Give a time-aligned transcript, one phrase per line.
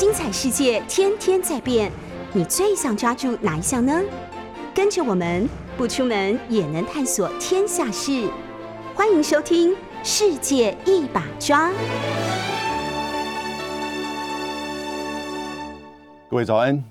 [0.00, 1.92] 精彩世界天天在变，
[2.32, 4.00] 你最想抓住哪一项呢？
[4.74, 5.46] 跟着我们
[5.76, 8.26] 不出门也能探索天下事，
[8.94, 11.70] 欢迎收听《世界一把抓》。
[16.30, 16.82] 各位早安。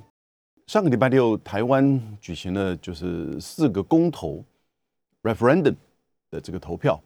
[0.67, 4.45] 上个礼拜六，台湾举行了就是四个公投
[5.23, 5.73] （referendum）
[6.29, 7.01] 的这个投票。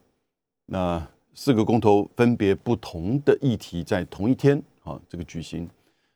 [0.65, 1.01] 那
[1.33, 5.65] 四个公投分别不同的议题，在同一天啊，这个举行。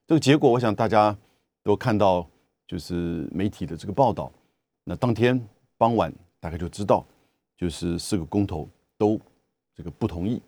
[0.08, 1.16] 这个结果，我想大家
[1.62, 2.26] 都看到，
[2.66, 4.32] 就是媒体的这个报道。
[4.86, 5.40] 那当天
[5.78, 7.06] 傍晚，大概就知道，
[7.58, 9.20] 就是四个公投都
[9.76, 10.42] 这个不同意。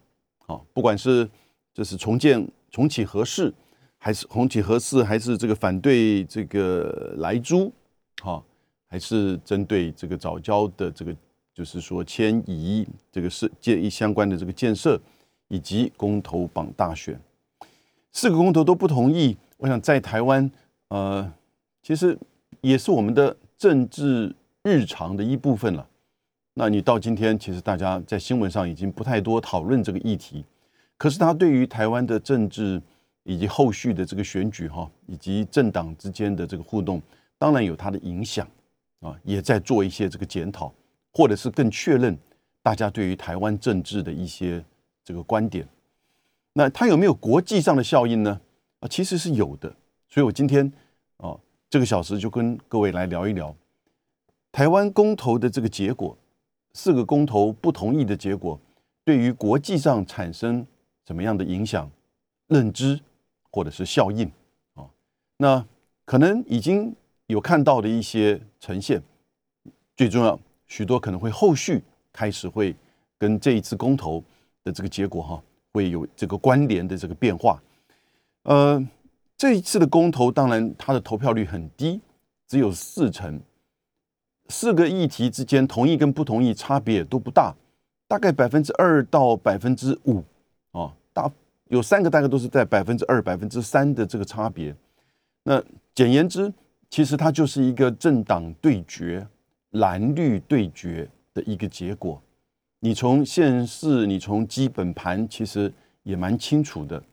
[0.47, 1.29] 啊，不管是
[1.73, 3.53] 这是重建、重启合适。
[4.01, 7.69] 还是红旗合适，还是这个反对这个来租，
[8.21, 8.41] 哈，
[8.87, 11.13] 还是针对这个早教的这个，
[11.53, 14.97] 就是说迁移这个是建议相关的这个建设，
[15.49, 17.19] 以及公投榜大选，
[18.13, 19.35] 四个公投都不同意。
[19.59, 20.51] 我想在台湾，
[20.87, 21.31] 呃，
[21.83, 22.17] 其实
[22.61, 25.87] 也是我们的政治日常的一部分了。
[26.55, 30.43] 那你到今天，其实大家在新闻上已经不太多讨论这个议题，
[30.97, 32.81] 可是它对于台湾的政治。
[33.25, 36.99] 以及后续的这个选举哈，以及政党之间的这个互动，
[37.37, 38.47] 当然有它的影响
[39.01, 40.73] 啊，也在做一些这个检讨，
[41.13, 42.17] 或者是更确认
[42.63, 44.63] 大家对于台湾政治的一些
[45.03, 45.67] 这个观点。
[46.53, 48.41] 那它有没有国际上的效应呢？
[48.79, 49.73] 啊，其实是有的。
[50.07, 50.71] 所以我今天
[51.17, 51.37] 啊，
[51.69, 53.55] 这个小时就跟各位来聊一聊
[54.51, 56.17] 台湾公投的这个结果，
[56.73, 58.59] 四个公投不同意的结果，
[59.03, 60.65] 对于国际上产生
[61.05, 61.89] 怎么样的影响、
[62.47, 62.99] 认知。
[63.51, 64.31] 或者是效应
[64.75, 64.85] 啊，
[65.37, 65.65] 那
[66.05, 69.01] 可能已经有看到的一些呈现，
[69.97, 71.81] 最重要，许多可能会后续
[72.13, 72.75] 开始会
[73.17, 74.23] 跟这一次公投
[74.63, 77.59] 的这个结果哈，会有这个关联的这个变化。
[78.49, 78.83] 呃，
[79.37, 82.01] 这一次的公投当然它的投票率很低，
[82.47, 83.39] 只有四成，
[84.47, 87.53] 四个议题之间同意跟不同意差别也都不大，
[88.07, 90.23] 大概百分之二到百分之五
[90.71, 91.31] 啊，大。
[91.67, 94.75] 有三个大概都是在百分之二、百分之三的这个差别。
[95.43, 96.51] 那简言之，
[96.89, 99.27] 其实它就是一个政党对决、
[99.73, 102.19] 蓝绿对决的一个结果。
[102.79, 105.71] 你从现世，你从基本盘，其实
[106.01, 107.03] 也蛮清楚的。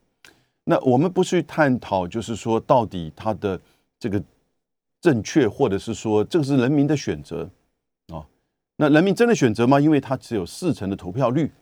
[0.69, 3.59] 那我们不去探讨，就是说到底它的
[4.01, 4.21] 这个
[5.01, 7.49] 正确，或者是说这个是人民的选择
[8.13, 8.27] 啊？
[8.77, 9.79] 那人民真的选择吗？
[9.79, 11.53] 因为它只有四成的投票率，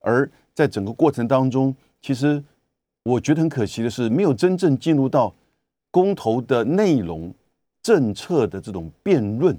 [0.00, 1.76] 而在整个过程当中。
[2.00, 2.42] 其实
[3.02, 5.34] 我觉得很可惜的是，没有真正进入到
[5.90, 7.34] 公投的内容、
[7.82, 9.54] 政策的这种辩论，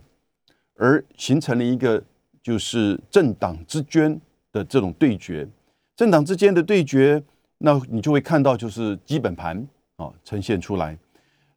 [0.75, 2.03] 而形成了一个
[2.41, 4.19] 就是政党之间
[4.51, 5.47] 的这种对决。
[5.95, 7.23] 政党之间的对决，
[7.57, 10.97] 那你就会看到就是基本盘啊呈现出来。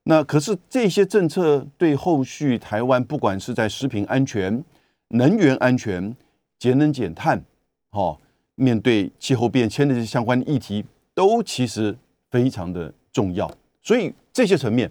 [0.04, 4.64] 那可是这些政策对后续台湾，不管是在食品安全、
[5.08, 6.16] 能源安全、
[6.58, 7.42] 节能减碳，
[7.90, 8.18] 哈。
[8.60, 11.96] 面对气候变迁的这些相关议题，都其实
[12.28, 13.48] 非常的重要。
[13.80, 14.90] 所以这些层面，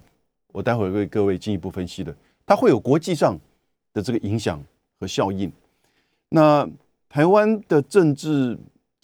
[0.54, 2.16] 我待会为各位进一步分析的，
[2.46, 3.38] 它会有国际上
[3.92, 4.64] 的这个影响
[4.98, 5.52] 和效应。
[6.30, 6.66] 那
[7.10, 8.58] 台湾的政治，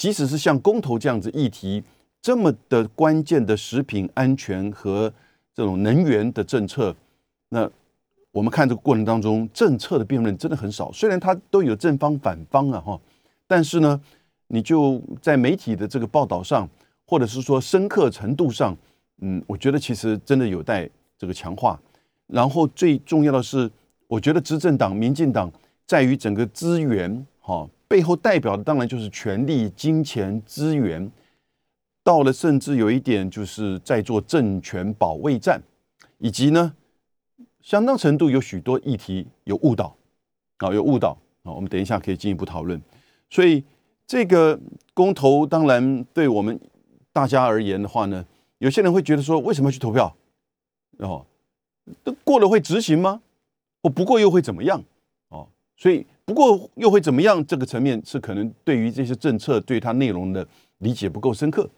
[0.03, 1.81] 即使是像公投这样子议题
[2.21, 5.09] 这么的关键的食品安全和
[5.53, 6.93] 这种能源的政策，
[7.47, 7.71] 那
[8.33, 10.91] 我们看这个过程当中，政策的辩论真的很少。
[10.91, 12.99] 虽然它都有正方反方啊，哈，
[13.47, 14.01] 但是呢。
[14.47, 16.69] 你就在媒体的这个报道上，
[17.07, 18.77] 或者是说深刻程度上，
[19.21, 20.87] 嗯，我觉得其实真的有待
[21.17, 21.79] 这个强化。
[22.27, 23.71] 然后最重要的是，
[24.05, 25.51] 我觉得执政党民进党
[25.87, 31.11] 在于整个资源，哈，背后代表的当然就是权力、金钱、资源。
[32.03, 35.61] 到了甚至有一点就是在做政权保卫战，
[36.17, 36.73] 以及呢，
[37.61, 39.95] 相当程度有许多议题有误导，
[40.57, 42.81] 啊，有误导啊，我们等一下可以进一步讨论。
[43.29, 43.63] 所以。
[44.05, 44.59] 这个
[44.93, 46.59] 公投当然对我们
[47.13, 48.23] 大家而言的话呢，
[48.57, 50.13] 有些人会觉得说，为什么要去投票？
[50.97, 51.25] 哦，
[52.25, 53.21] 过了会执行吗？
[53.81, 54.83] 我不过又会怎么样？
[55.29, 55.47] 哦，
[55.77, 57.45] 所以不过又会怎么样？
[57.45, 60.47] 这个层面是可能对于这些政策对它内容的
[60.77, 61.69] 理解不够深刻。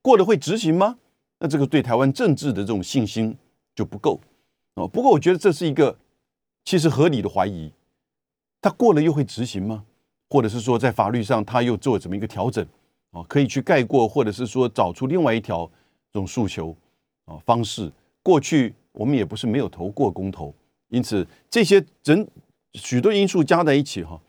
[0.00, 0.96] 过了会执行吗？
[1.38, 3.36] 那这个对台湾政治的这种信心
[3.74, 4.20] 就不够。
[4.74, 5.98] 哦，不过我觉得这是一个
[6.64, 7.72] 其实合理的怀疑。
[8.62, 9.84] 他过了又会执行吗？
[10.28, 12.64] 或者是说，在法律上他又做怎么一个调整
[13.10, 13.22] 啊？
[13.28, 15.66] 可以去盖过，或者是说找出另外一条
[16.12, 16.76] 这种诉求
[17.24, 17.90] 啊方式。
[18.22, 20.54] 过去我们也不是没有投过公投，
[20.88, 22.26] 因此这些整
[22.74, 24.20] 许多因素加在一起哈，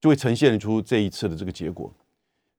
[0.00, 1.92] 就会呈现出这一次的这个结果。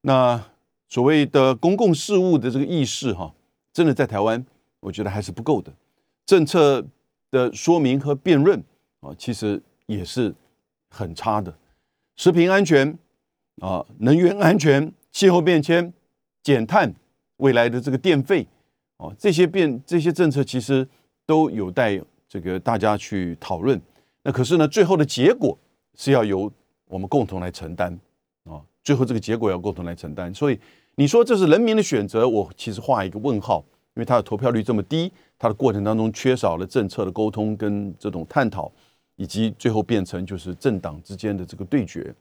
[0.02, 0.44] 那
[0.90, 3.34] 所谓的公共事务的这个意识哈，
[3.72, 4.44] 真的在台湾
[4.80, 5.74] 我觉得还是不够的。
[6.26, 6.86] 政策
[7.32, 8.64] 的说明和辩论
[9.02, 10.34] 啊，其实也是
[10.90, 11.56] 很差的。
[12.16, 12.98] 食品安全
[13.62, 15.94] 啊，能源安全、气候变迁、
[16.42, 16.94] 减碳、
[17.38, 18.48] 未来的这个电费
[18.98, 20.88] 啊，这些变这些政策其实
[21.26, 23.82] 都有待这个大家去讨论。
[24.24, 25.58] 那可是呢，最后的结果
[25.96, 26.52] 是要由
[26.88, 28.00] 我们共同来承担
[28.46, 28.62] 啊。
[28.84, 30.34] 最后这个结果要共同来承担。
[30.34, 30.60] 所以
[30.96, 33.64] 你说这是人民的选择，我其实画一个问号，
[33.96, 38.72] 因为它的投票率这么低，它的过程当中缺少了政策的沟通跟这种探讨。
[39.16, 42.12] 以及最后变成就是政党之间的这个对决，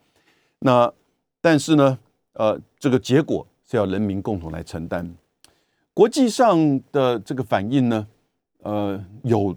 [0.58, 0.92] 那
[1.40, 1.98] 但是呢，
[2.34, 5.16] 呃，这个结果是要人民共同来承担。
[5.94, 8.06] 国际上的这个反应呢，
[8.58, 9.56] 呃，有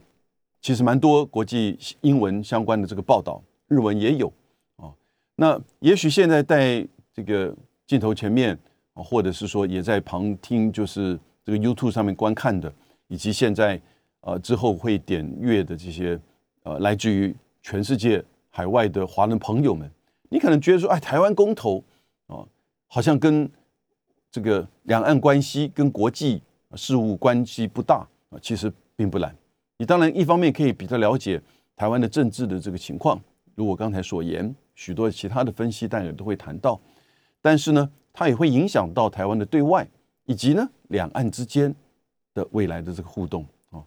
[0.66, 4.34] 其实蛮多国际英文相关的这个报道，日文也有
[4.78, 4.92] 啊。
[5.36, 6.84] 那也许现在在
[7.14, 8.58] 这个镜头前面
[8.96, 12.74] 啊，或者是说也在旁听，就是这个 YouTube 上面观看的，
[13.10, 13.80] 以及现在
[14.22, 16.20] 呃之后会点阅的这些。
[16.64, 19.88] 呃，来自于全世界海外的华人朋友们，
[20.30, 21.84] 你可能觉得说，哎，台湾公投
[22.26, 22.44] 啊，
[22.88, 23.48] 好像跟
[24.32, 26.42] 这个两岸关系、跟国际
[26.74, 27.98] 事务关系不大
[28.32, 28.40] 啊。
[28.42, 29.32] 其实并不然。
[29.78, 31.42] 你当然一方面可以比较了解
[31.76, 33.20] 台湾的政治的这个情况，
[33.56, 36.80] 如我刚才所言，许多其他的分析大家都会谈到。
[37.42, 39.88] 但是呢，它也会影响到台湾的对外
[40.26, 41.74] 以及呢两岸之间
[42.34, 43.84] 的未来的这个互动啊。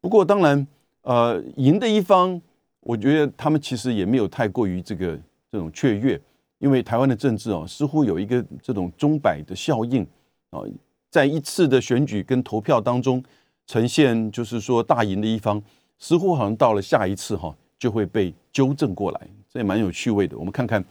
[0.00, 0.66] 不过当然。
[1.02, 2.38] 呃，赢的一方，
[2.80, 5.18] 我觉得他们其实也没有太过于这个
[5.50, 6.20] 这种雀跃，
[6.58, 10.06] 因为台湾的政治哦，似乎有一个这种钟摆的效应
[10.50, 10.60] 啊，
[11.08, 13.24] 在一次的选举跟投票当中
[13.70, 15.62] 呈现，就是说大赢的一方，
[15.96, 20.36] 似乎好像到了下一次哈，就会被纠正过来，这也蛮有趣味的。
[20.36, 20.84] 我们看看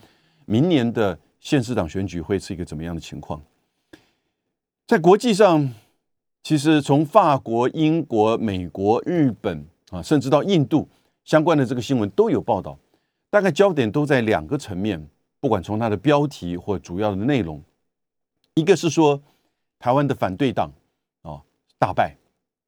[0.46, 3.42] 明年的县市长选举会是一个怎么样的情况，
[4.88, 5.74] 在国际上，
[6.42, 9.68] 其实从法国、英国、美国、日本。
[9.92, 10.88] 啊，甚至到印度
[11.24, 12.78] 相关的这个新闻都有报道，
[13.32, 15.04] 大概焦点都在两个层面，
[15.40, 17.60] 不管从它的标题或主要的内容，
[18.54, 19.20] 一个是说
[19.80, 20.72] 台湾的反对党
[21.24, 21.42] 啊
[21.80, 22.16] 大败，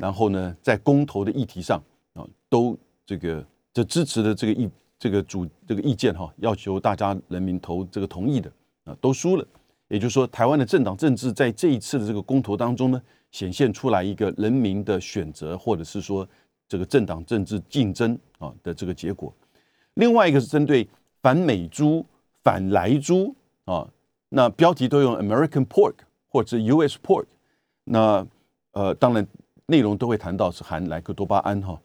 [0.02, 1.82] 然后呢在公投的议题上
[2.14, 8.52] 啊都这个这支持的这个意这个主这个意见哈，要求大家人民投这个同意的
[8.84, 9.46] 啊都输了，
[9.88, 13.02] 也就是说台湾的政党政治在这一次的这个公投当中呢，
[13.32, 16.28] 显现出来一个人民的选择，或者是说。
[16.72, 19.36] 这个政党政治竞争啊的这个结果，
[19.96, 20.88] 另外一个是针对
[21.22, 22.06] 反美猪、
[22.46, 23.86] 反莱猪啊，
[24.30, 25.96] 那标题都用 American Pork
[26.30, 26.98] 或者 U.S.
[27.04, 27.26] Pork，
[27.84, 28.26] 那
[28.72, 29.28] 呃当然
[29.72, 31.80] 内容都会谈到是含莱克多巴胺哈，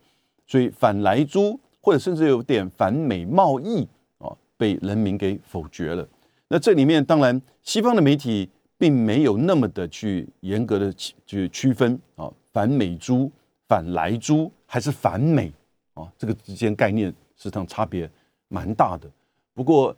[0.46, 3.88] 所以反莱猪或者甚至有点反美贸易
[4.18, 6.06] 啊被人民给否决了。
[6.48, 10.92] 那这里面当然西方的媒体并没有那么的去严格的
[11.24, 13.30] 去区分啊反美猪。
[13.68, 15.52] 反莱猪还是反美
[15.94, 16.06] 啊？
[16.16, 18.08] 这个之间概念实际上差别
[18.46, 19.10] 蛮大的。
[19.54, 19.92] 不过，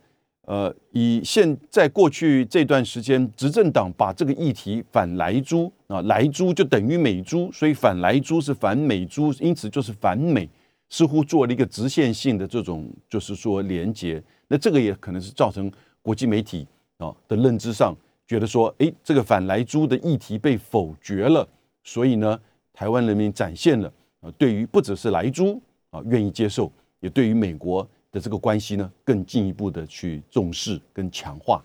[0.49, 10.49] 呃，以现在过去这段时间，执政党把这个议题反莱猪啊，莱猪就等于美猪，所以反莱猪是反美猪，因此就是反美，
[10.89, 14.19] 似乎做了一个直线性的这种，就是说连接。
[14.47, 16.67] 那这个也可能是造成国际媒体
[16.97, 17.95] 啊的认知上
[18.27, 21.47] 觉得说，哎，这个反莱猪的议题被否决了，
[21.83, 22.39] 所以呢。
[22.71, 26.71] 台湾人民展现了啊，对于不只是莱猪啊愿意接受，
[27.01, 31.63] 也对于美国的这个关系呢更进一步的去重视跟强化，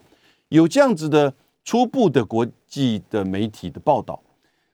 [0.49, 1.33] 有这样子的
[1.65, 4.23] 初步的国际的媒体的报道。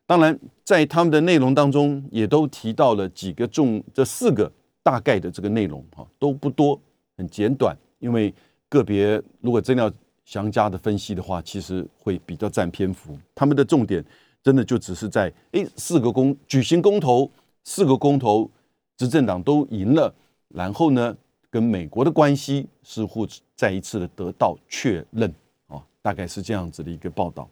[0.06, 4.50] 当然，在他们的内容当中，也都提到了几个重这四个
[4.82, 6.80] 大概的这个内容哈，都不多，
[7.16, 7.76] 很简短。
[7.98, 8.34] 因为
[8.68, 9.92] 个别如果真要
[10.24, 13.16] 详加的分析的话，其实会比较占篇幅。
[13.34, 14.04] 他们的重点。
[14.42, 17.30] 真的就只是在诶，四个公举行公投，
[17.62, 18.50] 四个公投，
[18.96, 20.14] 执政党都赢了，
[20.48, 21.14] 然后呢，
[21.50, 23.26] 跟美国的关系似乎
[23.56, 25.34] 再一次的得到确认
[25.66, 27.48] 啊，大概是这样子的一个报道。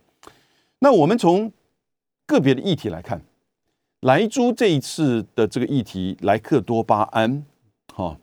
[0.78, 1.52] 那我们从
[2.26, 3.20] 个别的议题来看，
[4.00, 7.44] 莱猪这一次的这个议题，莱克多巴胺，
[7.94, 8.18] 哈，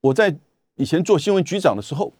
[0.00, 0.36] 我在
[0.76, 2.12] 以前做新闻局长的时候，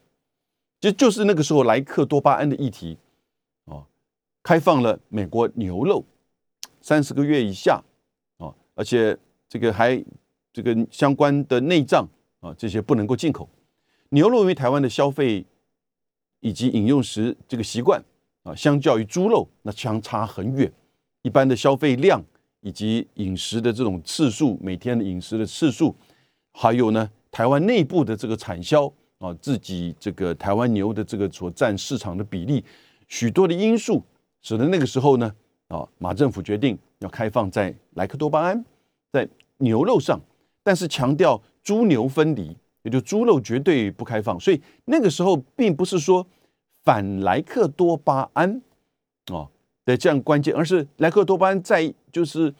[0.79, 2.99] 就就是那个时候莱克多巴胺的议题。
[4.43, 6.03] 开放了美国牛肉
[6.81, 7.79] 三十个月以下
[8.39, 9.15] 啊，而且
[9.47, 10.03] 这个还
[10.51, 12.09] 这个相关的内脏
[12.41, 13.49] 啊，这些不能够进口。
[14.11, 15.45] 牛肉因为台湾的消费
[16.41, 18.03] 以及饮用时这个习惯
[18.43, 20.71] 啊，相较于猪肉那相差很远。
[21.23, 22.23] 一般的消费量
[22.61, 25.95] 以及饮食的这种次数，每天的饮食的次数，
[26.53, 32.65] 还有呢，台湾内部的这个产销啊，自己这个台湾牛的这个所占市场的比例，
[33.07, 34.03] 许多的因素。
[34.43, 35.31] 使得那个时候呢，
[35.69, 38.65] 啊，马政府决定要开放在莱克多巴胺
[39.13, 39.29] 在
[39.59, 40.19] 牛肉上，
[40.63, 44.39] 但是强调猪牛分离，也就猪肉绝对不开放。
[44.41, 46.27] 所以那个时候并不是说
[46.83, 48.63] 反莱克多巴胺
[49.27, 49.49] 啊
[49.85, 52.55] 的这样关键，而是莱克多巴胺在就是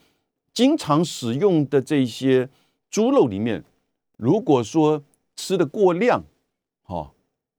[0.53, 2.49] 经常使用的这些
[2.89, 3.63] 猪肉里面，
[4.17, 5.03] 如果说
[5.35, 6.23] 吃的过量，
[6.85, 7.11] 哦，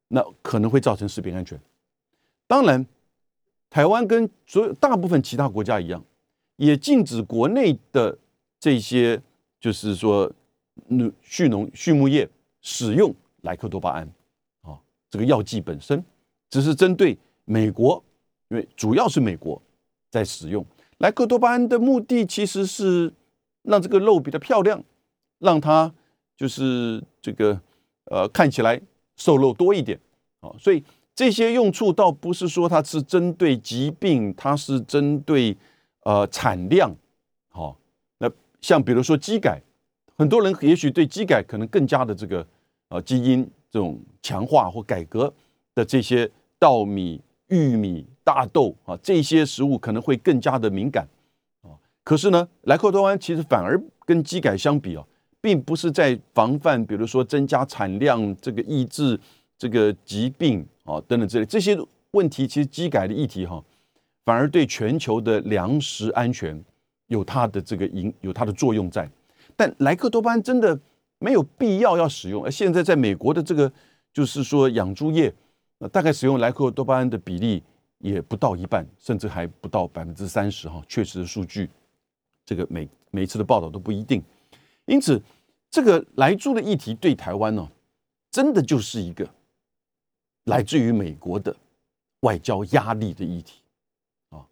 [0.09, 1.59] 那可能会造成食品安全。
[2.47, 2.87] 当然，
[3.71, 6.05] 台湾跟所有大部分其他国家一样，
[6.57, 8.19] 也禁止国内的
[8.61, 9.21] 这些，
[9.59, 10.31] 就是说，
[11.23, 12.29] 畜农畜牧业
[12.61, 14.09] 使用莱克多巴胺，
[14.63, 14.79] 啊，
[15.11, 16.05] 这个药剂本身
[16.51, 18.03] 只是针对美国，
[18.49, 19.61] 因为主要是美国
[20.11, 20.65] 在使用
[20.99, 23.13] 莱克多巴胺的目的，其实是
[23.63, 24.83] 让这个肉比较漂亮，
[25.39, 25.93] 让它
[26.37, 27.61] 就是这个
[28.07, 28.81] 呃看起来
[29.17, 29.99] 瘦肉多一点，
[30.41, 30.83] 啊，所以。
[31.15, 35.55] 这些用处倒不是说它是针对疾病，它是针对
[36.05, 36.91] 呃产量，
[37.51, 37.77] 好，
[38.17, 39.61] 那像比如说基改，
[40.23, 42.47] 很多人也许对机改可能更加的这个
[42.91, 45.35] 呃基因这种强化或改革
[45.75, 51.05] 的这些稻米、玉米、大豆啊这些食物可能会更加的敏感
[51.63, 51.75] 啊。
[52.05, 53.77] 可是呢，莱克多安其实反而
[54.07, 55.05] 跟机改相比啊，
[55.41, 59.19] 并不是在防范，比如说增加产量，这个抑制
[59.59, 60.65] 这个疾病。
[60.85, 61.77] 啊，等等之类这些
[62.13, 63.61] 问题，其实机改的议题哈，
[64.25, 66.65] 反而对全球的粮食安全
[67.09, 69.11] 有它的这个影，有它的作用在。
[69.57, 70.79] 但莱克多巴胺真的
[71.19, 73.73] 没有必要要使用，而现在在美国的这个
[74.13, 75.33] 就是说养猪业，
[75.79, 77.63] 那大概使用莱克多巴胺的比例
[77.99, 80.83] 也不到一半，甚至还不到百分之三十哈。
[80.89, 81.71] 确实的数据，
[82.45, 84.23] 这个每每一次的报道都不一定。
[84.87, 85.23] 因此，
[85.71, 87.69] 这个来猪的议题对台湾呢，
[88.31, 89.29] 真的就是一个。
[90.47, 91.55] 来自于美国的
[92.23, 93.61] 外交压力的议题
[94.31, 94.45] 啊，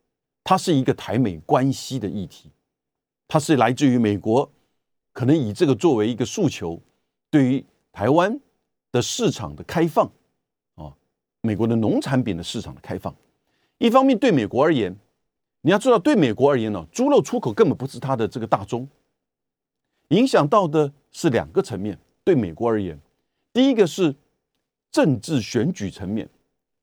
[0.44, 2.48] 它是一个台美关系的议题，
[3.26, 4.48] 它是来自于美国
[5.20, 6.80] 可能以这个作为一个诉求，
[7.30, 7.62] 对于
[7.92, 8.40] 台湾
[8.90, 10.10] 的市场的开放
[10.76, 10.90] 啊，
[11.42, 13.14] 美国的农产品的市场的开放。
[13.76, 14.96] 一方面对美国而言，
[15.60, 18.88] 你要知道，对美国而言呢，猪肉出口根本不是它的这个大宗，
[20.08, 21.98] 影响到的是两个层面。
[22.24, 22.98] 对美国而言，
[23.52, 24.14] 第一个是。
[24.90, 26.28] 政治选举层面，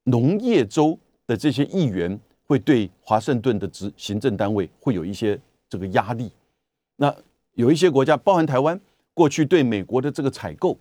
[0.04, 6.32] 农业州的这些议员会对华盛顿的执行政单位会有一些这个压力。
[6.96, 7.14] 那
[7.58, 8.80] 有一些国家，包含台湾，
[9.14, 10.78] 过去对美国的这个采购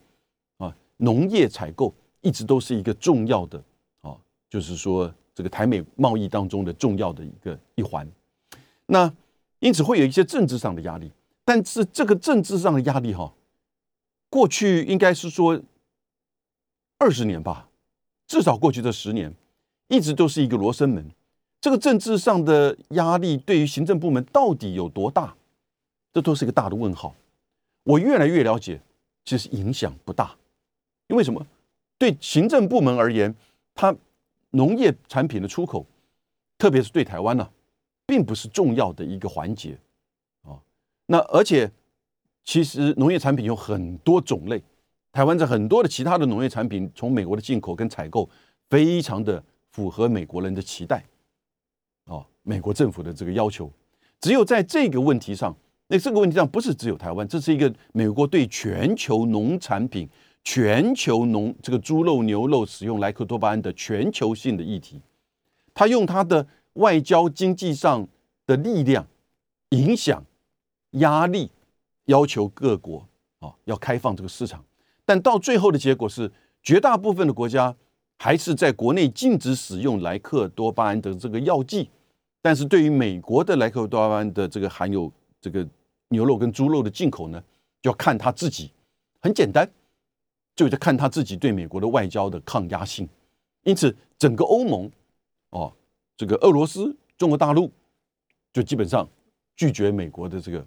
[0.58, 3.62] 啊，农业采购一直都是一个重要的
[4.02, 4.14] 啊，
[4.50, 8.06] 就是说这个台美贸易当中的重要的一个一环。
[8.84, 9.10] 那
[9.60, 11.10] 因此会有一些政治上的压力，
[11.46, 13.32] 但是这个政治上的压力哈，
[14.28, 15.60] 过去应该是说。
[16.98, 17.68] 二十年吧，
[18.26, 19.30] 至少过去这十年，
[19.88, 21.06] 一直都是一个罗生门。
[21.60, 25.36] 这个政治上的压力对于行政部门到底有多大？
[26.16, 27.14] 这都是一个大的问号。
[27.82, 28.80] 我越来越了解，
[29.26, 30.34] 其实影响不大。
[31.08, 31.46] 因为什么？
[31.98, 33.34] 对行政部门而言，
[33.74, 33.94] 它
[34.52, 35.84] 农业产品的出口，
[36.56, 37.46] 特别是对台湾呢，
[38.06, 39.76] 并不是重要的一个环节
[40.40, 40.56] 啊。
[41.04, 41.70] 那而且，
[42.44, 44.62] 其实农业产品有很多种类。
[45.12, 48.26] 台湾在很多的其他的农业产品从美国的进口跟采购，
[48.70, 51.04] 非常的符合美国人的期待，
[52.06, 53.70] 哦，美国政府的这个要求，
[54.18, 55.54] 只有在这个问题上，
[55.88, 60.08] 那这个问题上不是只有台湾，这是一个美国对全球农产品、
[60.42, 65.00] 全球农这个猪肉、牛肉使用莱克多巴胺的全球性的议题，
[65.72, 68.06] 他用他的外交经济上
[68.46, 69.06] 的力量
[69.70, 70.24] 影响、
[70.92, 71.50] 压力，
[72.06, 73.06] 要求各国
[73.38, 74.64] 啊要开放这个市场。
[75.04, 76.30] 但到最后的结果是，
[76.64, 77.72] 绝大部分的国家
[78.18, 81.88] 还是在国内禁止使用莱克多巴胺的这个药剂。
[82.42, 85.12] 但是对于美国的莱克多巴胺的这个含有
[85.46, 85.64] 这个
[86.08, 87.40] 牛肉跟猪肉的进口呢，
[87.80, 88.72] 就要看他自己。
[89.20, 89.70] 很简单，
[90.56, 93.08] 就在看他自己对美国的外交的抗压性。
[93.62, 94.90] 因此，整个欧盟，
[95.50, 95.72] 哦，
[96.16, 97.70] 这个俄罗斯、中国大陆，
[98.52, 99.08] 就基本上
[99.54, 100.66] 拒绝美国的这个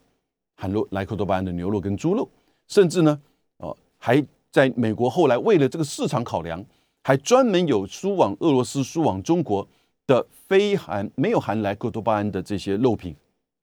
[0.56, 2.30] 含洛莱克多巴胺的牛肉跟猪肉，
[2.70, 3.22] 甚至呢。
[3.58, 6.66] 哦还在美国后来为了这个市场考量，
[7.04, 9.68] 还专门有输往俄罗斯、输往中国
[10.08, 13.14] 的非含没有含莱克多巴胺的这些肉品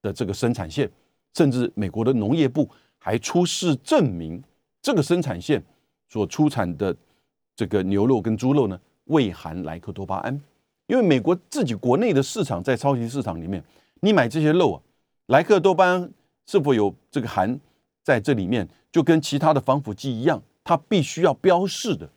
[0.03, 0.91] 的这个生产线，
[1.37, 2.67] 甚至美国的农业部
[2.97, 4.43] 还出示证明，
[4.81, 5.63] 这个生产线
[6.09, 6.97] 所出产的
[7.55, 10.41] 这个牛肉跟猪肉呢未含莱克多巴胺，
[10.87, 13.63] 因为美国自己国内的市场在超级市场里面，
[14.01, 14.81] 你买这些肉啊，
[15.27, 16.11] 莱克多巴胺
[16.47, 17.61] 是否有这个含
[18.03, 18.67] 在这里面？
[18.91, 22.09] 就跟其他的防腐剂一样，它必须要标示的，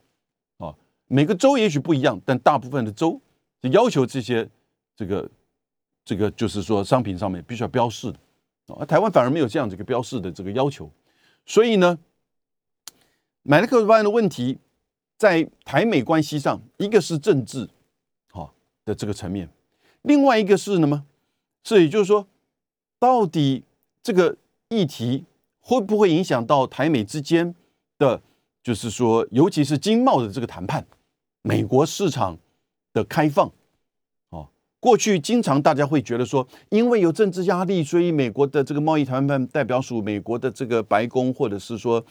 [0.60, 0.74] 啊，
[1.08, 3.20] 每个州也许不一样，但大部分的州
[3.62, 4.50] 就要求这些
[4.96, 5.30] 这个
[6.06, 8.20] 这个就是说商品上面必须要标示的
[8.76, 10.92] 啊，台湾反而没有这样子一个标示的这个要求，
[11.46, 11.98] 所以呢，
[13.44, 14.58] 买了克多巴胺的问题
[15.18, 17.70] 在台美关系上，一个是政治
[18.32, 18.54] 好
[18.86, 19.50] 的这个层面，
[20.04, 21.06] 另外一个是什么？
[21.64, 22.28] 是也就是说，
[22.98, 23.64] 到底
[24.02, 24.38] 这个
[24.70, 25.26] 议题
[25.60, 27.54] 会不会影响到台美之间
[27.98, 28.22] 的，
[28.64, 30.86] 就是说，尤其是经贸的这个谈判，
[31.42, 32.38] 美国市场
[32.94, 33.52] 的开放。
[34.80, 42.04] 过去经常大家会觉得说，因为有政治压力，所以美国的这个贸易谈判代表署、美国的这个白宫，或者是说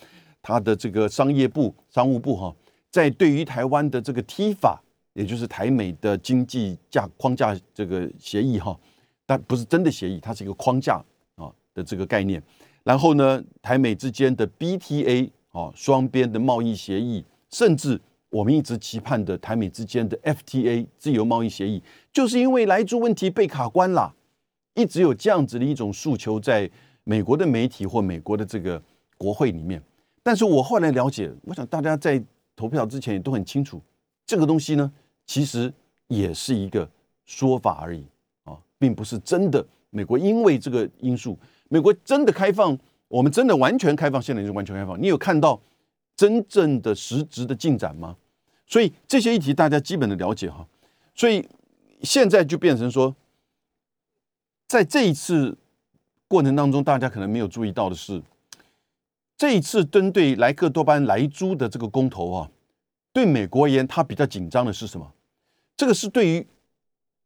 [0.43, 2.55] 他的这个商业部、商务部哈，
[2.91, 4.83] 在对于台湾的这个 T 法，
[5.15, 8.79] 也就是台美的经济架框架这个协议哈，
[9.25, 11.03] 但不是真的协议，它是一个框架
[11.37, 12.43] 啊的这个概念。
[12.85, 17.99] 然后呢，台美之间的 BTA 啊双边的贸易协议，甚至。
[18.31, 21.83] 我们一直期盼的台美之间的 FTA 自由贸易协议，
[22.13, 24.15] 就是因为来猪问题被卡关了，
[24.75, 26.71] 一直有这样子的一种诉求，在
[27.05, 28.83] 美国的媒体或美国的这个
[29.17, 29.83] 国会里面。
[30.23, 32.23] 但是我后来了解，我想大家在
[32.55, 33.81] 投票之前也都很清楚，
[34.27, 34.93] 这个东西呢，
[35.25, 35.73] 其实
[36.09, 36.87] 也是一个
[37.25, 38.05] 说法而已
[38.45, 39.67] 啊，并不是真的。
[39.89, 41.39] 美国因为这个因素，
[41.71, 45.01] 美国真的开放，我们真的完全开放，现在就完全开放。
[45.01, 45.59] 你有看到？
[46.19, 48.17] 真正的实质的进展吗？
[48.67, 50.67] 所以这些议题大家基本的了解哈。
[51.15, 51.49] 所以
[52.03, 53.15] 现在就变成说，
[54.67, 55.57] 在这一次
[56.27, 58.21] 过程当中，大家可能没有注意到的是，
[59.37, 62.51] 这一次针对莱克多巴胺莱猪的这个公投啊，
[63.13, 65.15] 对美国而言，它比较紧张的是什么？
[65.77, 66.45] 这个是对于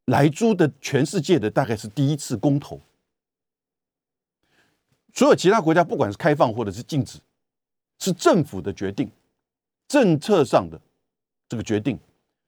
[0.04, 2.78] 莱猪的全世界的大概是第一次公投，
[5.14, 7.18] 所有其他国家不管是开放或者是禁止。
[8.02, 9.08] 是政府的决定，
[9.86, 10.80] 政策上的
[11.48, 11.96] 这个决定，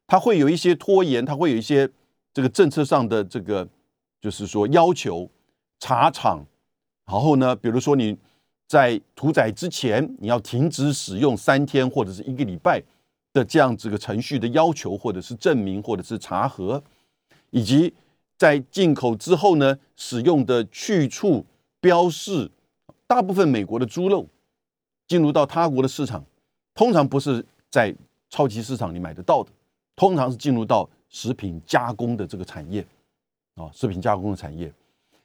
[0.04, 1.88] 它会有一些拖延，它会有一些
[2.32, 3.68] 这个政策上的这个，
[4.20, 5.30] 就是说要求
[5.78, 6.44] 查厂，
[7.06, 8.18] 然后呢，比如说你
[8.66, 12.82] 在屠宰之前，你要停止使用三天或者是一个礼拜
[13.32, 16.82] 的这样子个程序的要求，或者是证明，或者是查核，
[17.50, 17.94] 以及
[18.36, 21.46] 在进口之后呢，使用的去处
[21.80, 22.50] 标示，
[23.06, 24.26] 大部分美国的猪肉。
[25.06, 26.24] 进入到他国的市场，
[26.74, 27.94] 通常不是在
[28.30, 29.50] 超级市场里买得到的，
[29.94, 32.84] 通常是进入到食品加工的这个产业，
[33.54, 34.72] 啊，食品加工的产业。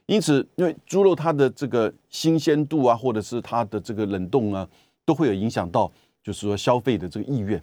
[0.06, 4.68] 因此，因为猪肉它的这个新鲜度啊，或者是它的这个冷冻啊，
[5.06, 5.92] 都会有影响到，
[6.24, 7.62] 就是说消费的这个意愿。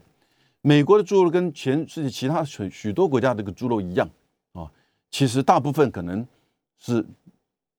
[0.62, 4.08] 美国的猪肉跟全世界其他许许多国家这个猪肉一样
[4.52, 4.70] 啊，
[5.10, 6.26] 其实大部分可能
[6.78, 7.04] 是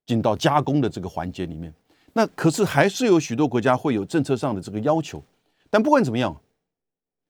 [0.06, 1.73] 进到加工的这个环节里面。
[2.17, 5.23] 那可是还是有许多国家会有政策上的这个要求，
[5.69, 6.36] 但不管怎么样，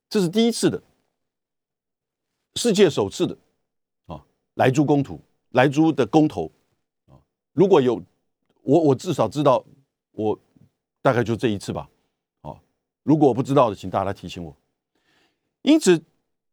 [0.09, 0.81] 这是第一次的，
[2.55, 3.37] 世界首次的
[4.05, 4.23] 啊，
[4.53, 5.19] 莱猪公投，
[5.49, 6.49] 莱猪的公投
[7.07, 7.19] 啊，
[7.51, 8.01] 如果有
[8.61, 9.61] 我我至少知道，
[10.13, 10.39] 我
[11.01, 11.89] 大概就这一次吧，
[12.39, 12.55] 啊，
[13.03, 14.55] 如果我不知道的，请大家提醒我。
[15.63, 16.01] 因此，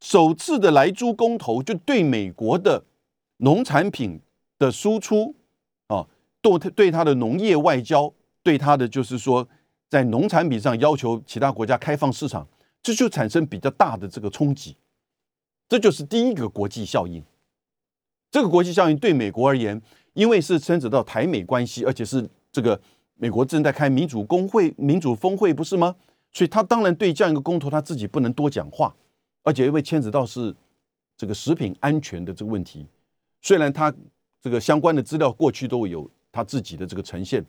[0.00, 2.84] 首次的莱猪公投就对美国的
[3.36, 4.20] 农产品
[4.58, 5.36] 的输出
[5.86, 6.08] 啊，
[6.42, 8.12] 对对它的农业外交。
[8.44, 9.48] 对它的就是说，
[9.88, 12.46] 在农产品上要求其他国家开放市场，
[12.82, 14.76] 这就产生比较大的这个冲击，
[15.68, 17.24] 这就是第一个国际效应。
[18.30, 19.80] 这个国际效应对美国而言，
[20.12, 22.78] 因为是牵扯到台美关系，而且是这个
[23.14, 25.96] 美国正在开民主工会、民主峰会，不是吗？
[26.30, 28.94] 所以他当然对这样一个公投，他自己不能多讲话，
[29.42, 30.54] 而且因为牵扯到是
[31.16, 32.86] 这个食品安全的这个问题，
[33.40, 33.94] 虽然他
[34.42, 37.42] 这个相关的资料过去都有他自己的这个呈现。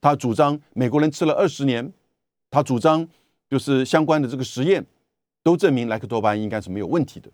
[0.00, 1.92] 他主张美国人吃了二十年，
[2.50, 3.06] 他主张
[3.48, 4.84] 就是相关的这个实验
[5.42, 7.30] 都证明莱克多巴胺应该是没有问题的。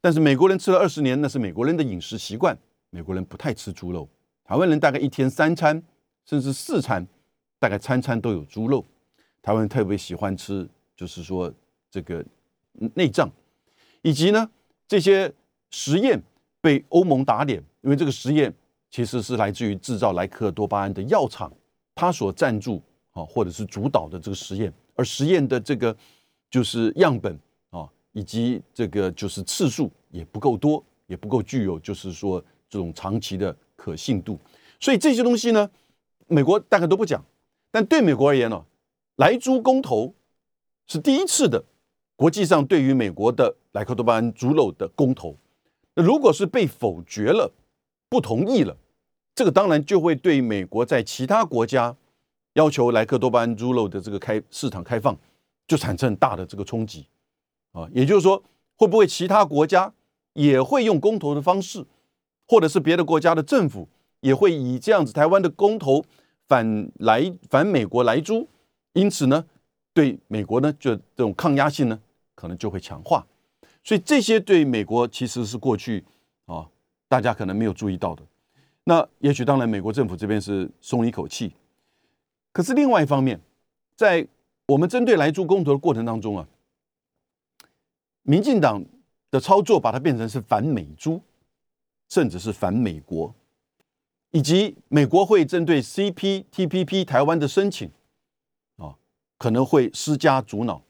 [0.00, 2.56] 但是美国人吃了二十年，那是美国人的饮食习惯，
[2.90, 4.08] 美国人不太吃猪肉。
[4.44, 5.82] 台湾人大概一天三餐
[6.24, 7.04] 甚至四餐，
[7.58, 8.84] 大概餐餐都有猪肉。
[9.42, 11.52] 台湾人特别喜欢吃，就是说
[11.90, 12.24] 这个
[12.94, 13.28] 内脏，
[14.02, 14.48] 以及呢
[14.86, 15.32] 这些
[15.70, 16.22] 实验
[16.60, 18.54] 被欧盟打脸，因为这个实验
[18.90, 21.52] 其实是来自于制造莱克多巴胺的药厂。
[21.96, 22.80] 他所赞助
[23.12, 25.96] 啊，或者是主导的这个实验，而实验的这个
[26.50, 27.36] 就是样本
[27.70, 34.38] 啊，以及这个就是次数也不够多，也不够具有就是说这种长期的可信度。
[34.78, 35.68] 所以这些东西呢，
[36.28, 37.24] 美国大概都不讲。
[37.70, 38.62] 但对美国而言呢，
[39.16, 40.14] 莱猪公投
[40.86, 41.64] 是第一次的
[42.14, 45.34] 国际上对于美国的莱克多巴胺猪肉的公投。
[45.94, 47.50] 那如果是被否决了，
[48.10, 48.76] 不同意了。
[49.36, 51.94] 这个当然就会对美国在其他国家
[52.54, 55.14] 要求莱克多巴胺猪肉的这个开市场开放，
[55.68, 57.06] 就产生很大的这个冲击
[57.72, 57.86] 啊。
[57.92, 58.42] 也就是说，
[58.76, 59.92] 会不会其他国家
[60.32, 61.84] 也会用公投的方式
[62.48, 63.86] 或者是别的国家的政府，
[64.20, 66.02] 也会以这样子台湾的公投
[66.48, 68.48] 反来反美国来租，
[68.94, 69.44] 因此呢，
[69.92, 72.00] 对美国呢就这种抗压性呢
[72.34, 73.26] 可能就会强化，
[73.84, 76.02] 所以这些对美国其实是过去
[76.46, 76.66] 啊
[77.06, 78.22] 大家可能没有注意到的。
[78.88, 81.52] 那也许当然美国政府这边是松了一口气，
[82.52, 83.40] 可是另外一方面，
[83.96, 84.26] 在
[84.66, 86.48] 我们针对来租公投的过程当中啊，
[88.22, 88.84] 民进党
[89.30, 91.22] 的操作把它变成是反美租。
[92.08, 93.34] 甚至是反美国，
[94.30, 97.90] 以及美国会针对 CPTPP 台湾的申请，
[98.76, 98.94] 啊，
[99.36, 100.80] 可能会施加阻挠，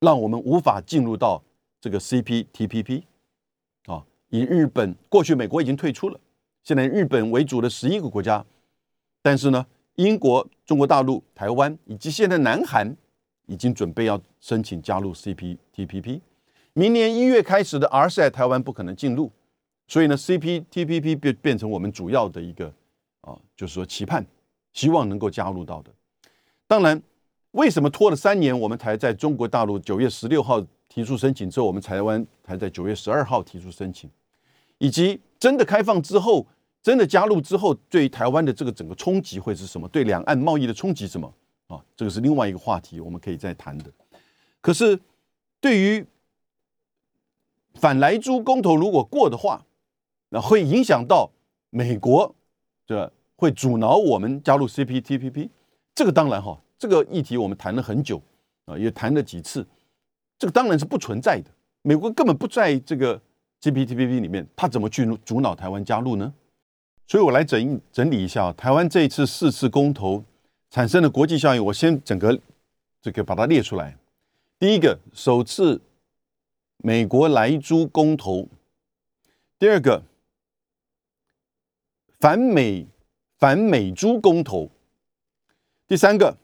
[0.00, 1.42] 让我们无法进入到
[1.82, 3.02] 这个 CPTPP，
[3.84, 6.18] 啊，以日本过去美国已经退出了，
[6.64, 8.44] 现在日本为主的十一个国家，
[9.20, 12.96] 但是呢，英国、中国大陆、台湾以及现在南韩
[13.46, 16.22] 已经准备要申请加入 CPTPP，
[16.72, 19.30] 明年一月开始的 RCEP 台湾不可能进入。
[19.86, 22.72] 所以呢，CPTPP 变变成我们主要的一个
[23.20, 24.24] 啊，就是说期盼，
[24.72, 25.90] 希望能够加入到的。
[26.66, 27.02] 当然，
[27.50, 34.08] 为什么拖了三年，我们才在中国大陆九月十六号提出申请之后，我们台湾才在九月十二号提出申请，
[34.78, 36.46] 以及真的开放之后，
[36.84, 39.88] 真的加入之后，对台湾的这个整个冲击会是什么？
[39.88, 41.32] 对两岸贸易的冲击什么？
[41.68, 43.90] 啊，这个是另外一个话题，我们可以再谈的。
[44.60, 45.00] 可是，
[45.62, 46.06] 对于
[47.76, 49.64] 反莱猪公投如果过的话，
[50.28, 51.30] 那会影响到
[51.70, 52.34] 美国，
[52.86, 55.48] 这会阻挠我们加入 CPTPP。
[55.94, 58.20] 这个当然哈，这个议题我们谈了很久
[58.66, 59.66] 啊，也谈了几次。
[60.38, 63.18] 这个当然是不存在的，美国根本不在这个
[63.62, 66.30] CPTPP 里面，他怎么去阻挠台湾加入呢？
[67.06, 70.24] 所以我来整整理一下台湾这一次四次公投
[70.70, 72.38] 产生的国际效应，我先整个
[73.00, 73.96] 这个把它列出来。
[74.58, 75.80] 第一个，首次
[76.78, 78.48] 美国来租公投；
[79.58, 80.02] 第二个。
[82.20, 82.86] 反美
[83.36, 84.70] 反美猪公投，
[85.86, 86.38] 第三个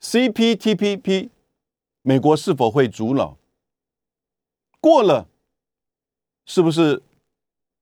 [0.00, 1.28] CPTPP，
[2.00, 3.36] 美国是否会阻挠？
[4.80, 5.28] 过了，
[6.46, 7.02] 是不是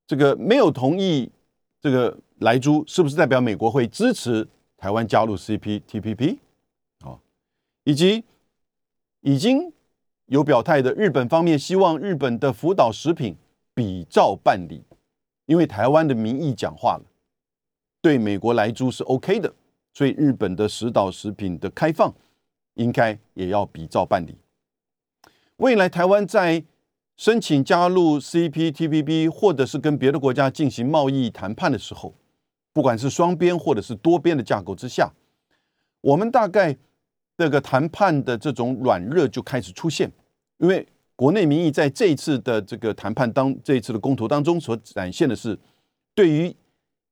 [0.04, 1.30] 这个没有同意
[1.80, 2.84] 这个来猪？
[2.86, 6.38] 是不是代表美国会支持台湾加入 CPTPP？
[7.04, 7.18] 啊，
[7.84, 8.24] 以及
[9.20, 9.72] 已经
[10.26, 13.36] 有表态的日本方面，希望日本的福岛食品
[13.74, 14.84] 比照办理。
[15.46, 17.02] 因为台湾的民意讲话了，
[18.00, 19.52] 对美国来珠是 OK 的，
[19.92, 22.14] 所以日本的食岛食品的开放
[22.74, 24.36] 应该也要比照办理。
[25.56, 26.62] 未来台湾在
[27.20, 32.14] 申请加入 CPTPP 或者是跟别的国家进行贸易谈判的时候，
[32.72, 35.12] 不管是双边或者是多边的架构之下，
[36.00, 36.74] 我们大概
[37.37, 40.11] 这个谈判的这种软热就开始出现，
[40.56, 40.88] 因为。
[41.14, 45.59] 国内民意在这一次的这个谈判当，这一次的公投当中所展现的是，
[46.14, 46.56] 对于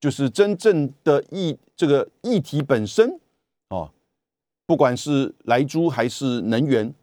[0.01, 3.21] 就是真正的议这个议题本身
[3.69, 3.93] 啊，
[4.65, 6.95] 不管是来租还是能源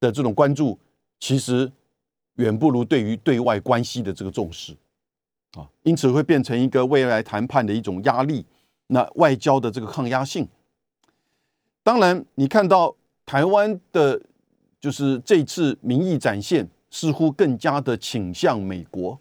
[0.00, 0.76] 的这种关注，
[1.20, 1.70] 其实
[2.36, 4.76] 远不如对于对外关系的这个重视
[5.52, 8.44] 啊，因此会变成一个未来谈判的一种压力，
[8.88, 10.48] 那外交的这个抗压性。
[11.82, 14.20] 当然，你看到台湾的。
[14.82, 19.20] 就是这次民意展现似乎更加的倾向美国，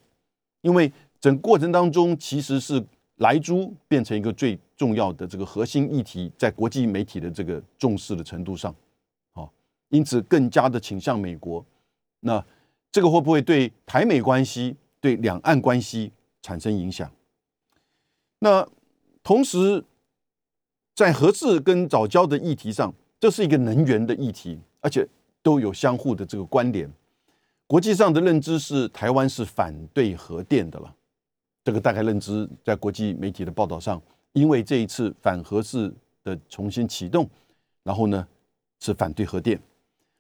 [0.62, 2.82] 因为整过程当中其实是
[3.18, 8.74] 莱猪变成一个最重要的这个核心议题，在国际媒体的这个重视的程度上，
[9.34, 9.52] 好，
[9.90, 11.66] 因此更加的倾向美国。
[12.22, 12.42] 那
[12.92, 17.12] 这个会不会对台美关系、对两岸关系产生影响？
[18.40, 18.68] 那
[19.24, 19.84] 同时
[20.96, 25.08] 在核适跟早教的议题上，这是一个能源的议题，而且。
[25.42, 26.88] 都有相互的这个关联。
[27.66, 30.94] 国际上的认知是台湾是反对核电的了，
[31.64, 34.02] 这个大概认知在国际媒体的报道上，
[34.34, 35.92] 因为这一次反核式
[36.26, 37.28] 的重新启动，
[37.84, 38.28] 然后呢
[38.82, 39.58] 是反对核电，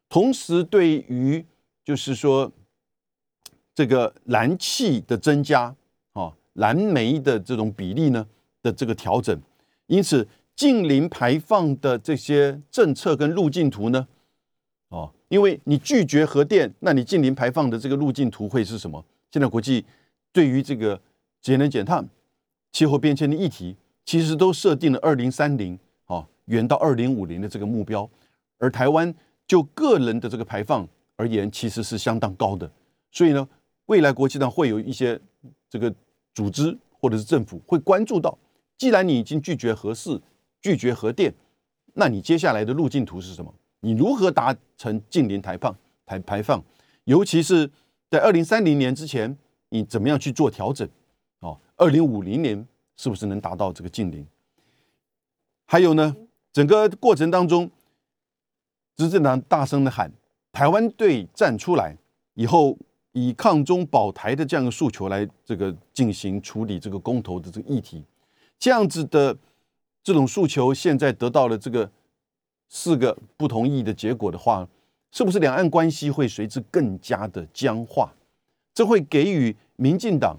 [0.08, 1.46] 同时对于
[1.84, 2.50] 就是说
[3.80, 5.74] 这个燃气的增加
[6.12, 8.28] 啊，燃煤的这种比例呢
[8.62, 9.42] 的这个调整，
[9.88, 14.06] 因此近零排放的这些政策跟路径图呢。
[14.90, 19.02] 哦，因为你拒绝核电，那你近零排放的这个路径图会是什么？
[19.32, 19.86] 现在国际
[20.34, 21.00] 对于这个
[21.42, 22.06] 节能减碳、
[22.74, 28.10] 气候变迁的议题，其实都设定了二零三零啊，远到二零五零的这个目标。
[28.58, 29.16] 而台湾
[29.48, 32.70] 就个人的这个排放而言，其实是相当高的。
[33.12, 33.48] 所以呢，
[33.90, 35.20] 未来国际上会有一些
[35.68, 35.94] 这个
[36.34, 38.38] 组织或者是政府会关注到，
[38.78, 40.22] 既然你已经拒绝核试、
[40.62, 41.34] 拒绝核电，
[41.96, 43.52] 那你接下来的路径图是什么？
[43.80, 45.76] 你如何达成近零排放
[46.06, 46.64] 排排放？
[47.06, 47.70] 尤其是
[48.12, 49.36] 在二零三零年之前，
[49.70, 50.88] 你怎么样去做调整？
[51.40, 54.24] 哦，二零五零年是不是能达到这个近零？
[55.66, 56.16] 还有呢，
[56.54, 57.72] 整个过程当中，
[58.98, 60.12] 执政党大声的喊
[60.52, 61.98] 台湾队站出来
[62.36, 62.78] 以后，
[63.14, 68.04] 以抗中保台的这样一个诉求来这个进行处理这个公投的这个议题，
[68.58, 69.36] 这样子的
[70.04, 71.92] 这种诉求，现在得到了这个
[72.68, 74.68] 四个不同意的结果的话，
[75.12, 78.14] 是不是两岸关系会随之更加的僵化？
[78.74, 80.38] 这会给予民进党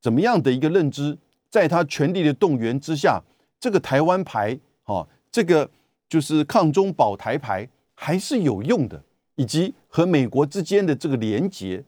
[0.00, 1.16] 怎么样的一个认知？
[1.48, 3.22] 在他全力的动员之下，
[3.60, 5.70] 这个台湾牌，哦，这个
[6.08, 9.00] 就是抗中保台牌还是有用的，
[9.36, 11.82] 以及和美国之间的这个连结，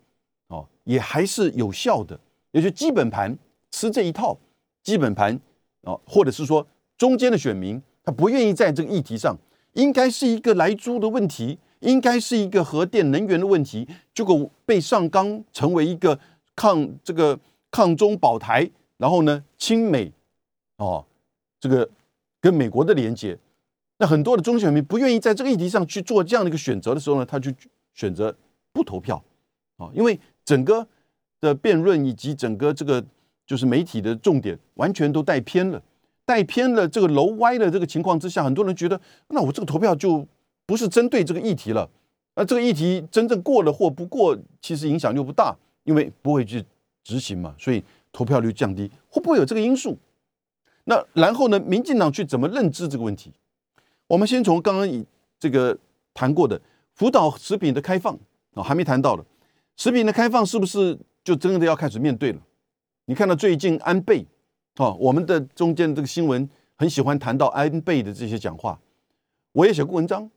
[0.48, 2.18] 哦，也还是有效的。
[2.52, 3.36] 也就基本盘
[3.70, 4.38] 吃这一套，
[4.82, 5.38] 基本盘，
[5.82, 9.36] 哦，或者是说中间的选民，他不愿意在这个议题上，
[9.74, 11.58] 应该是一个来租的问题。
[11.80, 16.18] 应该是一个核电能源的问题，结果被上纲成为一个
[16.56, 17.38] 抗这个
[17.70, 20.10] 抗中保台，然后呢亲美，
[20.78, 21.04] 哦，
[21.60, 21.88] 这个
[22.40, 23.38] 跟美国的连接，
[23.98, 27.50] 那很多的中选民不愿意在这个议题上去做这样的一个选择的时候呢，他就
[27.94, 28.36] 选择
[28.72, 29.22] 不投票，
[29.76, 30.86] 啊，因为整个
[31.40, 33.04] 的辩论以及整个这个
[33.46, 35.82] 就是媒体的重点完全都带偏了，
[36.24, 40.26] 带偏了这个楼歪的这个情况之下，很多人觉得那我这个投票就。
[40.68, 41.88] 不是针对这个议题了，
[42.34, 46.64] 那这个议题真正过了或不过，其实影响又不大，因为不会去
[47.04, 47.80] 执行嘛，所以
[48.10, 49.96] 投票率降低，会不会有这个因素？
[50.82, 53.32] 那然后呢，民进党去怎么认知这个问题？
[54.06, 55.04] 我们先从刚刚以
[55.38, 55.76] 这个
[56.14, 56.60] 谈过的
[56.94, 58.18] 福岛食品的开放
[58.54, 59.24] 啊，还没谈到的
[59.76, 62.40] 食品的开放是不是就真的要开始面对了？
[63.06, 64.26] 你看到最近安倍
[64.76, 68.80] 啊，我们的中间这个新闻很喜欢谈到安倍的这些讲话，
[69.52, 70.30] 我也写过文章。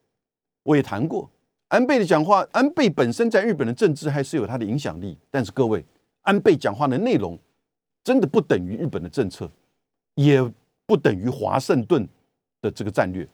[0.64, 1.28] 我也谈过
[1.70, 5.84] 安倍的讲话，安倍本身在日本的政治还是有他的影响力，但是各位，
[6.22, 7.40] 安倍讲话的内容
[8.04, 9.50] 真的不等于日本的政策，
[10.16, 10.44] 也
[10.86, 12.08] 不等于华盛顿
[12.62, 13.28] 的这个战略，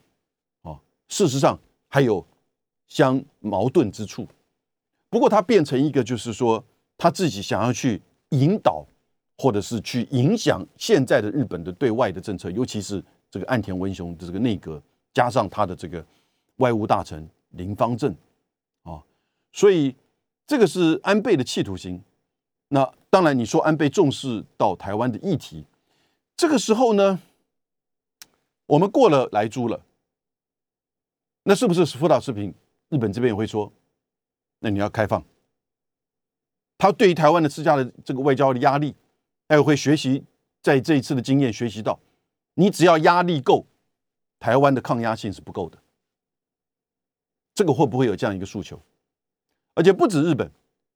[1.07, 2.25] 事实上还有
[2.87, 4.27] 相矛盾之处。
[5.09, 6.63] 不过他变成一个，就是说
[6.97, 8.85] 他自己想要去引导，
[9.37, 14.81] 或者是去影响现在的日本的对外的政策，尤其是这个岸田文雄的这个内阁，
[15.13, 16.05] 加上他的这个。
[16.59, 18.15] 外务大臣林方正，
[18.83, 19.03] 啊，
[19.51, 19.93] 所以
[20.47, 22.01] 这个是安倍的企图心。
[22.69, 25.65] 那当然，你说安倍重视到台湾的议题，
[26.37, 27.19] 这个时候呢，
[28.67, 29.81] 我们过了来租了，
[31.47, 32.51] 那是不是福岛视频？
[32.89, 33.71] 日本这边也会说，
[34.60, 35.23] 那你要开放。
[36.75, 38.95] 他对于台湾的施加的这个外交的压力，
[39.47, 40.23] 还有会学习
[40.63, 41.99] 在这一次的经验学习到，
[42.55, 43.67] 你只要压力够，
[44.39, 45.77] 台湾的抗压性是不够的。
[47.53, 48.81] 这个会不会有这样一个诉求？
[49.75, 50.49] 而且不止日本，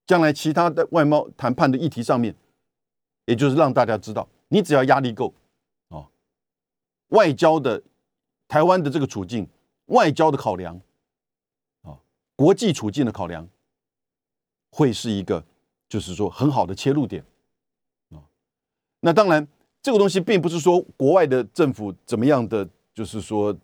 [0.07, 2.35] 将来其他的外贸谈判的议题上面，
[3.25, 5.31] 也就是让大家知道，你只要压力够，
[5.89, 6.09] 啊，
[7.09, 7.83] 外交的
[8.47, 9.47] 台湾的这个处境，
[9.89, 10.81] 外交的考量，
[11.83, 11.99] 啊，
[12.35, 13.47] 国际处境的考量，
[14.71, 15.45] 会是一个
[15.87, 17.23] 就是说很好的切入点，
[18.09, 18.17] 啊，
[19.01, 19.47] 那当然
[19.83, 23.55] 这个东西并不是说国外的政府怎么样的，就是说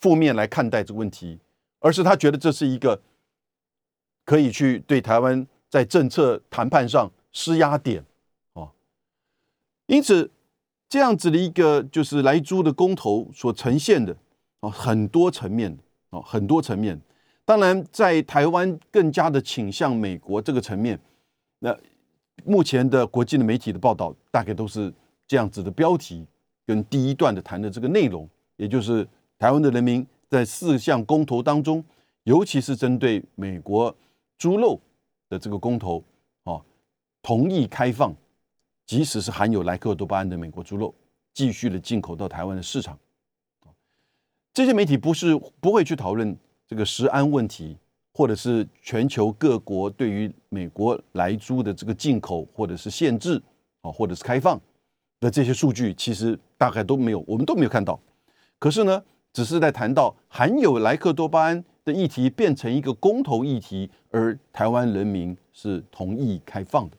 [0.00, 1.38] 负面来看待这个问题。
[1.78, 3.00] 而是他觉得这是一个
[4.24, 8.04] 可以去对台湾在政策谈判上施压点
[8.54, 8.72] 哦，
[9.86, 10.32] 因此
[10.88, 14.16] 这样子的一个就是来租的公投所呈现的
[14.60, 15.76] 哦很多层面
[16.10, 17.00] 哦很多层面，
[17.44, 20.98] 当然在台湾更加的倾向美国这个层面，
[21.58, 21.76] 那
[22.44, 24.92] 目前的国际的媒体的报道大概都是
[25.26, 26.26] 这样子的标题
[26.66, 29.06] 跟第一段的谈的这个内容，也就是
[29.38, 30.06] 台湾的人民。
[30.28, 31.82] 在四项公投当中，
[32.24, 33.96] 尤其是针对美国
[34.36, 34.78] 猪肉
[35.28, 36.02] 的这个公投，
[36.42, 36.60] 啊，
[37.22, 38.12] 同意开放，
[38.86, 40.92] 即使是含有莱克多巴胺的美国猪肉，
[41.32, 42.98] 继续的进口到台湾的市场。
[44.56, 46.34] 这些媒体不是不会去讨论
[46.66, 47.76] 这个食安问题，
[48.14, 53.38] 或者是全球各国对于美国来猪的这个进口或者是限制
[53.82, 54.58] 啊，或者是开放
[55.20, 58.00] 的这些数据，其实大概都没有，我们都没有看到。
[58.58, 59.02] 可是呢？
[59.34, 66.96] 只是在谈到含有莱克多巴胺的议题变成一个公投议题，而台湾人民是同意开放的，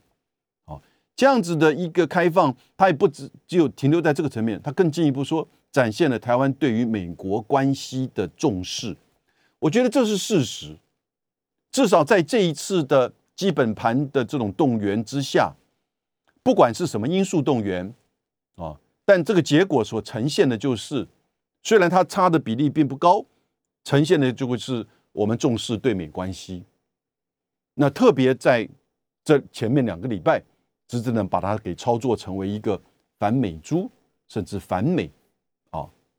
[0.67, 0.80] 好，
[1.15, 8.98] 这样子的一个开放，它也不只只有停留在这个层面，它更进一步说，展现了台湾对于美国关系的重视。
[9.60, 10.76] 我觉得这是事实，
[11.72, 15.54] 至少在这一次的基本盘的这种动员之下，
[16.42, 17.94] 不管是什么因素动员
[18.56, 21.08] 啊，但这个结果所呈现的就是。
[21.63, 23.26] 虽然它差的比例并不高，
[23.84, 26.63] 呈现的就会是我们重视对美关系。
[27.74, 28.66] 那特别在
[29.22, 30.42] 这前面两个礼拜，
[30.88, 32.82] 真正的把它给操作成为一个
[33.20, 33.92] 反美猪，
[34.30, 35.12] 甚至反美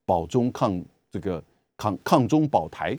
[0.08, 1.44] 保中抗这个
[1.76, 2.98] 抗抗中保台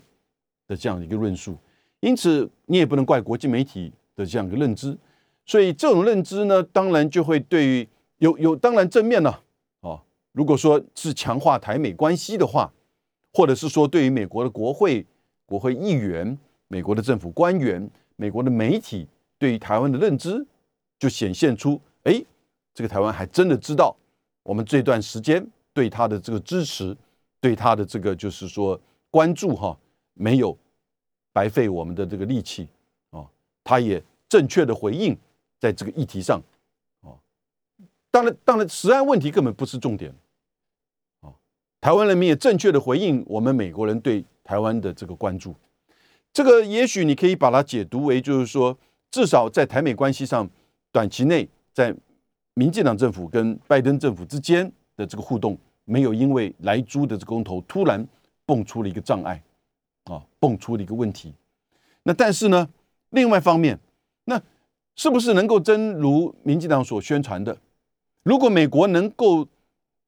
[0.68, 1.58] 的这样一个论述。
[2.02, 4.96] 因此，你也不能怪国际媒体的这样一个认知。
[5.44, 7.88] 所以，这种认知呢，当然就会对于
[8.20, 9.40] 有有当然正面呢，
[9.82, 12.72] 啊，如果说是强化台美关系的话，
[13.34, 15.04] 或者是说对于美国的国会、
[15.48, 19.08] 国会议员、美国的政府官员、美国的媒体
[19.40, 20.46] 对于台湾的认知，
[21.00, 22.24] 就显现出，哎，
[22.76, 23.96] 这个台湾还真的知道
[24.44, 25.46] 我们这段时间
[25.80, 26.94] 对他的这个支持，
[27.40, 28.78] 对他的这个就是说
[29.10, 29.78] 关注哈，
[30.14, 30.58] 没有。
[31.32, 32.68] 白费我们的这个力气
[33.12, 33.24] 啊！
[33.64, 35.16] 他也正确的回应
[35.60, 36.42] 在这个议题上
[37.02, 37.16] 啊。
[38.12, 40.14] 当然，当然，实案问题根本不是重点
[41.22, 41.32] 啊。
[41.80, 45.56] 台湾人民也正确的回应我们美国人对台湾的这个关注。
[46.34, 48.78] 这个也许你可以把它解读为，就是说，
[49.12, 50.50] 至少在台美关系上，
[50.92, 51.96] 短期内在
[52.56, 55.58] 民进党政府跟拜登政府之间的这个互动，
[55.90, 58.08] 没有因为莱猪的这公投突然
[58.46, 59.42] 蹦出了一个障碍。
[60.06, 61.32] 啊，蹦出了一个问题。
[62.02, 62.68] 那但是呢，
[63.12, 63.80] 另外方面，
[64.24, 64.42] 那
[64.96, 67.56] 是不是能够真如民进党所宣传的？
[68.24, 69.48] 如果美国能够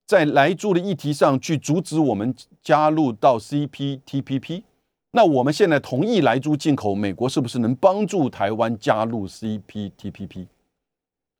[0.08, 4.64] 在来住的议题上去阻止我们加入到 CPTPP，
[5.12, 10.48] 那我们现在同意来猪进口，美国是不是能帮助台湾加入 CPTPP？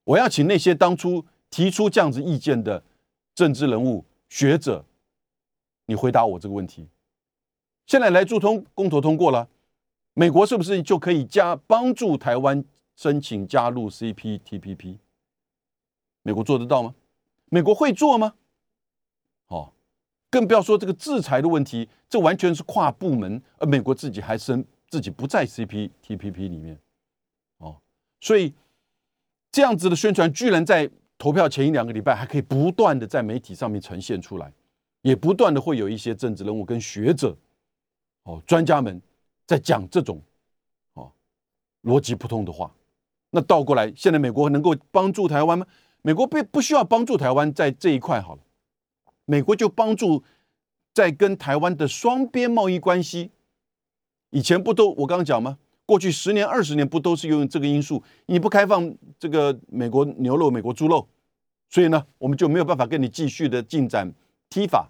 [0.04, 2.84] 我要请那些当初提出这样子意见的
[3.34, 4.86] 政治人物、学者，
[5.88, 6.88] 你回答我这个问题。
[7.86, 9.50] 现在来助通公投通过了，
[10.14, 12.64] 美国是不是就可以加帮助台湾
[12.96, 15.00] 申请加入 CPTPP？
[16.22, 16.96] 美国做得到吗？
[17.50, 18.36] 美国会做吗？
[19.48, 19.74] 哦，
[20.30, 26.80] 更不要说这个制裁的问题，这完全是跨部门，而美国自己还是自己不在 CPTPP 里面，
[27.58, 27.82] 哦，
[28.22, 28.54] 所以
[29.52, 30.90] 这样子的宣传居然在
[31.22, 34.52] 投票前一两个礼拜还可以不断的在媒体上面呈现出来，
[35.04, 37.38] 也不断的会有一些政治人物跟学者。
[38.24, 39.00] 哦，专家们
[39.46, 40.20] 在讲这种
[40.96, 41.12] 哦
[41.84, 42.74] 逻辑不通的话，
[43.30, 45.68] 那倒过来，现在美国能够帮助台湾吗？
[46.02, 48.42] 美国不不需要帮助台湾在这一块好了，
[49.26, 50.24] 美国就帮助
[50.92, 53.30] 在跟台湾的双边贸易关系。
[54.32, 55.60] 以前不都我刚刚讲吗？
[55.86, 58.02] 过去十年、二十年不都是用这个因素？
[58.28, 61.08] 你不开放这个美国牛肉、美国猪肉，
[61.70, 64.14] 所以呢，我们就没有办法跟你继续的进展。
[64.50, 64.90] T 法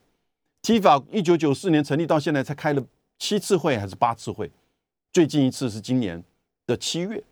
[0.61, 2.83] ，T 法一九九四年成立到现在才开了。
[3.19, 4.51] 七次会还是八次会？
[5.13, 6.23] 最近一次是今年
[6.65, 7.23] 的七月，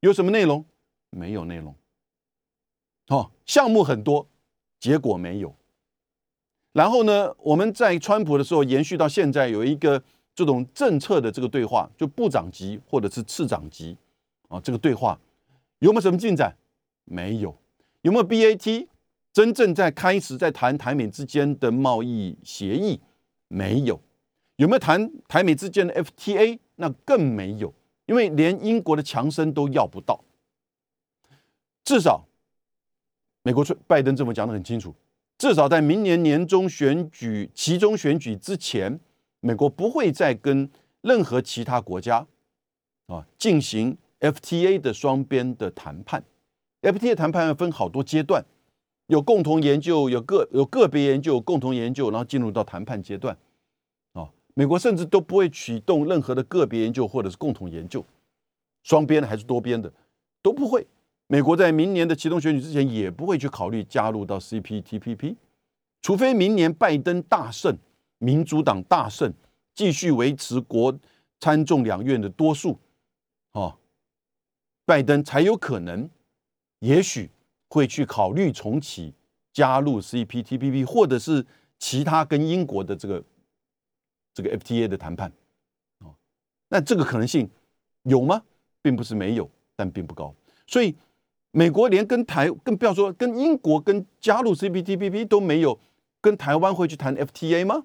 [0.00, 0.64] 有什么内容？
[1.10, 1.74] 没有内容。
[3.08, 4.26] 哦，项目很多，
[4.78, 5.54] 结果没有。
[6.72, 10.02] 然后呢，我们在川普的时候延续到现在，有一个
[10.34, 13.96] 这种政策的这个对话，就部长级或者是次长级
[14.48, 15.18] 啊，这个对话
[15.80, 16.56] 有没有什么进展？
[17.04, 17.56] 没有。
[18.02, 18.86] 有没有 BAT
[19.32, 23.00] 真正在开始在谈台美之间的贸易协议？
[23.48, 24.00] 没有。
[24.56, 26.58] 有没有谈台美之间的 FTA？
[26.76, 27.74] 那更没有，
[28.06, 30.24] 因为连英国的强生都要不到。
[31.84, 32.26] 至少，
[33.42, 34.94] 美国拜登政府讲的很清楚，
[35.36, 38.98] 至少在明年年中选举、其中选举之前，
[39.40, 42.26] 美国不会再跟任何其他国家
[43.06, 46.22] 啊进行 FTA 的双边的谈判。
[46.82, 48.44] FTA 谈判要分好多阶段，
[49.06, 53.36] 有共同研究，有个有个别研究，共同研究，然后进入到谈判阶段。
[54.12, 58.04] 啊美国甚至都不会启动任何的个别研究或者是共同研究，
[58.82, 59.92] 双边的还是多边的
[60.42, 60.86] 都不会。
[61.28, 65.36] 美国在明年的启动选举之前也不会去考虑加入到 CPTPP，
[66.02, 67.76] 除非明年拜登大胜，
[68.20, 69.34] 民主党大胜，
[69.74, 70.96] 继续维持国
[71.40, 72.78] 参众两院的多数，
[73.52, 73.76] 哦，
[74.86, 76.08] 拜登才有可能，
[76.78, 77.28] 也许
[77.68, 79.12] 会去考虑重启
[79.52, 81.44] 加入 CPTPP，或者是
[81.78, 83.24] 其他跟英国的这个。
[84.32, 85.30] 这个 FTA 的谈判，
[85.98, 86.14] 哦，
[86.68, 87.50] 那这个可能性
[88.04, 88.40] 有吗？
[88.80, 90.32] 并不是没有，但并不高。
[90.68, 90.96] 所以
[91.50, 95.76] 美国连跟台，更不要说跟英国跟加入 CPTPP 都没有，
[96.20, 97.84] 跟台湾会去谈 FTA 吗？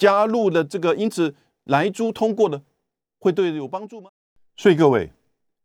[0.00, 1.34] 加入了这个，因此
[1.64, 2.62] 莱猪通过了，
[3.18, 4.08] 会对有帮助吗？
[4.56, 5.12] 所以各位，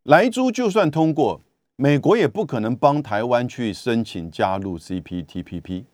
[0.03, 1.39] 莱猪就算通过，
[1.77, 5.85] 美国也不可能帮台湾去申请加入 CPTPP，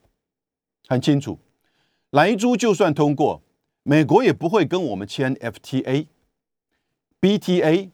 [0.88, 1.38] 很清楚，
[2.10, 3.44] 莱猪就算通过。
[3.84, 6.08] 美国也不会跟我们签 FTA、
[7.20, 7.90] BTA，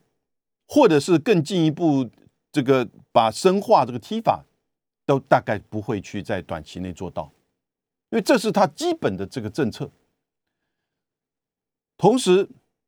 [0.66, 2.10] 或者是更进一步
[2.54, 4.46] 这个把深化这个 T 法，
[5.06, 7.32] 都大概不会去在短期内做到，
[8.10, 9.90] 因为这是他基本的这个政策。
[11.98, 12.48] 同时，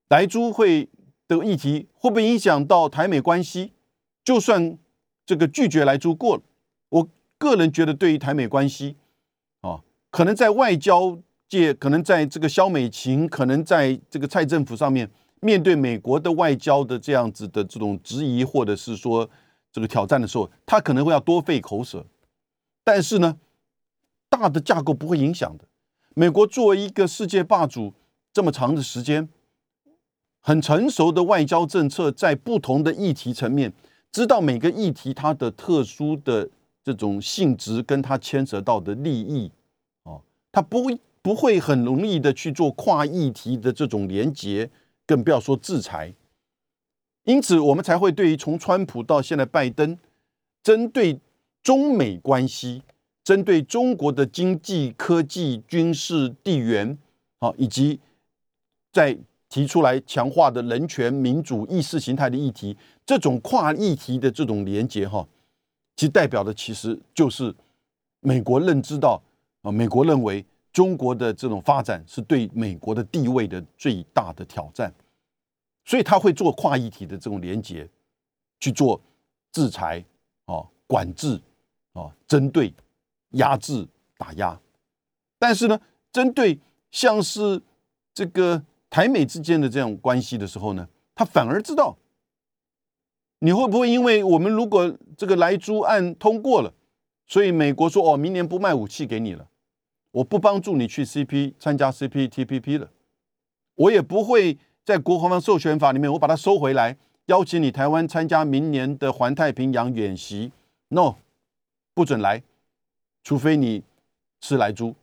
[0.09, 0.87] 莱猪会
[1.27, 3.73] 的议题会不会影响到台美关系？
[4.23, 4.77] 就算
[5.25, 6.43] 这个拒绝来租过了。
[6.89, 8.95] 我个人觉得，对于台美关系，
[9.61, 9.81] 啊，
[10.11, 15.09] 可能在外交界，可能在这个肖美琴，可能在这个蔡政府上面，
[15.41, 19.27] 面对美国的外交的这样子的这种质疑，或者是说
[19.71, 22.05] 这个挑战的时候，他可能会要多费口舌。
[22.83, 23.37] 但是呢，
[24.29, 25.65] 大的架构不会影响的。
[26.15, 27.93] 美国作为一个世界霸主
[28.31, 29.27] 这么长的时间，
[30.39, 33.73] 很成熟的外交政策，在不同的议题层面，
[34.11, 36.49] 知道每个议题它的特殊的
[36.83, 39.51] 这种性质，跟它牵涉到的利益，
[40.03, 40.21] 哦，
[40.51, 44.69] 它不会不会很容易的去做跨议题的这种连结，
[45.05, 46.13] 更不要说制裁。
[47.23, 49.97] 因此，我们才会对于从川普到现在拜登，
[50.63, 51.19] 针对。
[51.61, 52.81] 中美关系
[53.21, 56.97] 针对中国的经济、科技、军事、地缘，
[57.37, 57.99] 好，以及
[58.91, 59.17] 在
[59.47, 65.27] 提出来强化的人权、民主、意识形态的议题，这种跨议题的这种连接，哈，
[65.95, 67.53] 其代表的其实就是
[68.19, 69.21] 美国认知到
[69.61, 74.93] 啊，美国认为中国的这种发展是对美国的地位的最大的挑战，
[75.85, 77.89] 所以他会做跨议题的这种连接，
[78.59, 79.01] 去做
[79.51, 80.03] 制裁
[80.45, 81.39] 啊，管制。
[81.93, 82.71] 啊，针对
[83.31, 83.85] 压制
[84.15, 84.57] 打压，
[85.39, 85.77] 但是呢，
[86.11, 86.57] 针对
[86.91, 87.59] 像是
[88.13, 91.97] 这个台美之间的这种关系的时候呢，他反而知道
[93.39, 96.73] 你会不会因为我们如果这个莱猪案通过了，
[97.27, 99.47] 所以美国说哦，明年不卖武器给你了，
[100.11, 102.89] 我不帮助你去 CP 参加 CPTPP 了，
[103.75, 110.51] 我也不会在国防授权法里面我把它收回来，邀请你台湾参加明年的环太平洋演习
[110.89, 111.15] ，no。
[111.95, 112.41] 不准来，
[113.23, 113.83] 除非你
[114.39, 114.95] 是来猪。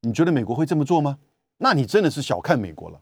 [0.00, 1.18] 你觉得美国会这么做吗？
[1.58, 3.00] 那你真的是小看美国了，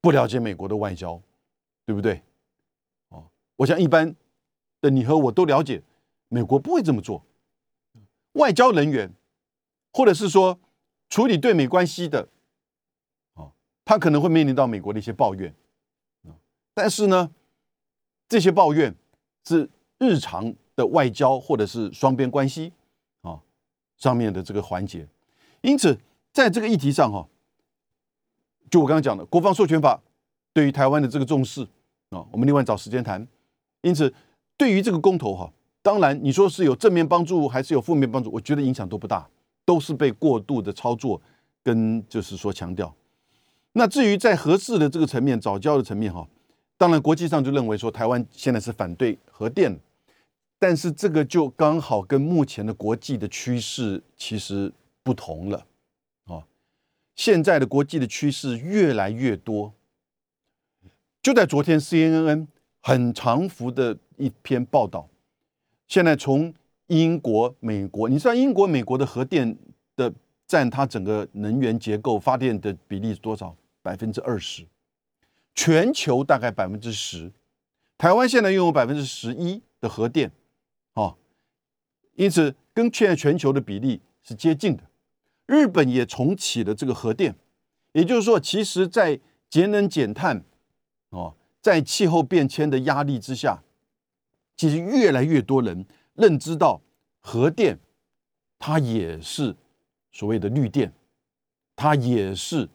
[0.00, 1.20] 不了解美国的外交，
[1.84, 2.22] 对不对？
[3.08, 4.14] 哦，我想一般
[4.80, 5.82] 的你和我都了解，
[6.28, 7.24] 美国不会这么做。
[8.32, 9.12] 外交人员，
[9.92, 10.58] 或者是说
[11.08, 12.28] 处理对美关系的，
[13.34, 13.52] 哦，
[13.84, 15.54] 他可能会面临到美国的一些抱怨，
[16.74, 17.30] 但是呢，
[18.28, 18.94] 这些抱怨
[19.44, 20.54] 是日常。
[20.76, 22.72] 的外交或者是双边关系
[23.20, 23.38] 啊
[23.98, 25.06] 上面的这个环节，
[25.60, 26.00] 因此
[26.32, 27.28] 在这个议题上哈，
[28.70, 30.00] 就我刚刚讲的国防授权法
[30.52, 31.62] 对于台湾的这个重视
[32.10, 33.26] 啊，我们另外找时间谈。
[33.82, 34.12] 因此，
[34.56, 35.52] 对于这个公投哈，
[35.82, 39.28] 当然你说是有正面帮助还是有负面帮助，我觉得影响都不大，
[39.64, 41.20] 都是被过度的操作
[41.62, 42.94] 跟就是说强调。
[43.72, 46.26] 那至于在合适的这个层面、早教的层面哈，
[46.76, 49.78] 当然国际上就认为说台湾现在是反对核电。
[50.62, 54.70] 但是这个就刚好跟目前的国际的趋势其实
[55.02, 55.64] 不同了，
[57.20, 59.74] 现在的国际的趋势越来越多。
[61.20, 62.46] 就在昨天，CNN
[62.80, 65.06] 很长幅的一篇报道，
[65.86, 66.54] 现在从
[66.86, 69.54] 英国、美国，你知道英国、美国的核电
[69.96, 70.10] 的
[70.46, 73.54] 占它整个能源结构发电的比例是多少？
[73.82, 74.66] 百分之二十，
[75.54, 77.30] 全球大概百分之十，
[77.98, 80.32] 台湾现在拥有百分之十一的核电。
[80.94, 81.18] 哦，
[82.14, 84.84] 因此跟现在全球的比例是接近的。
[85.50, 87.34] 日本也重启了这个核电，
[87.90, 90.44] 也就是说，其实，在节能减碳，
[91.08, 93.60] 哦，在气候变迁的压力之下，
[94.56, 95.84] 其实越来越多人
[96.14, 96.80] 认知到
[97.18, 97.76] 核电，
[98.60, 99.56] 它也是
[100.12, 100.92] 所谓的绿电，
[101.74, 102.68] 它也是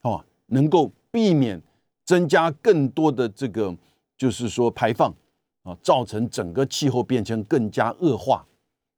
[0.00, 1.60] 哦，能够避免
[2.06, 3.76] 增加更多的这个，
[4.16, 5.14] 就是说排放。
[5.64, 8.44] 啊，造成整个气候变迁更加恶化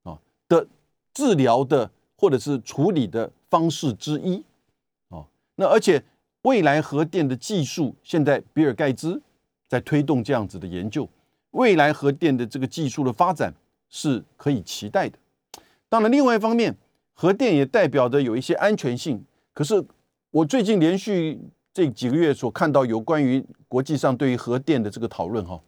[0.03, 0.18] 啊
[0.49, 0.66] 的
[1.12, 1.90] 治疗的
[2.24, 4.42] 或者是处理的方式之一
[5.10, 5.26] 啊。
[5.56, 6.02] 那而且
[6.40, 9.20] 未来核电的技术，现在比尔盖茨
[9.68, 11.06] 在推动这样子的研究，
[11.50, 13.52] 未来核电的这个技术的发展
[13.90, 15.18] 是可以期待的。
[15.90, 16.74] 当然，另外一方面，
[17.12, 19.22] 核电也代表着有一些安全性。
[19.52, 19.84] 可是
[20.30, 21.38] 我最近连续
[21.74, 25.60] 这几个月所看到有关于国际上对于核电的这个讨论，哈。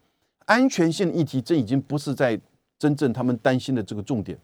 [0.47, 2.41] 安全性议题，这已经不是在
[2.79, 4.39] 真正他们担心的这个重点，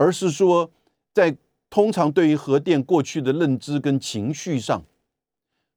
[0.00, 0.70] 而是说，
[1.12, 1.36] 在
[1.68, 4.82] 通常对于核电过去的认知跟情绪上，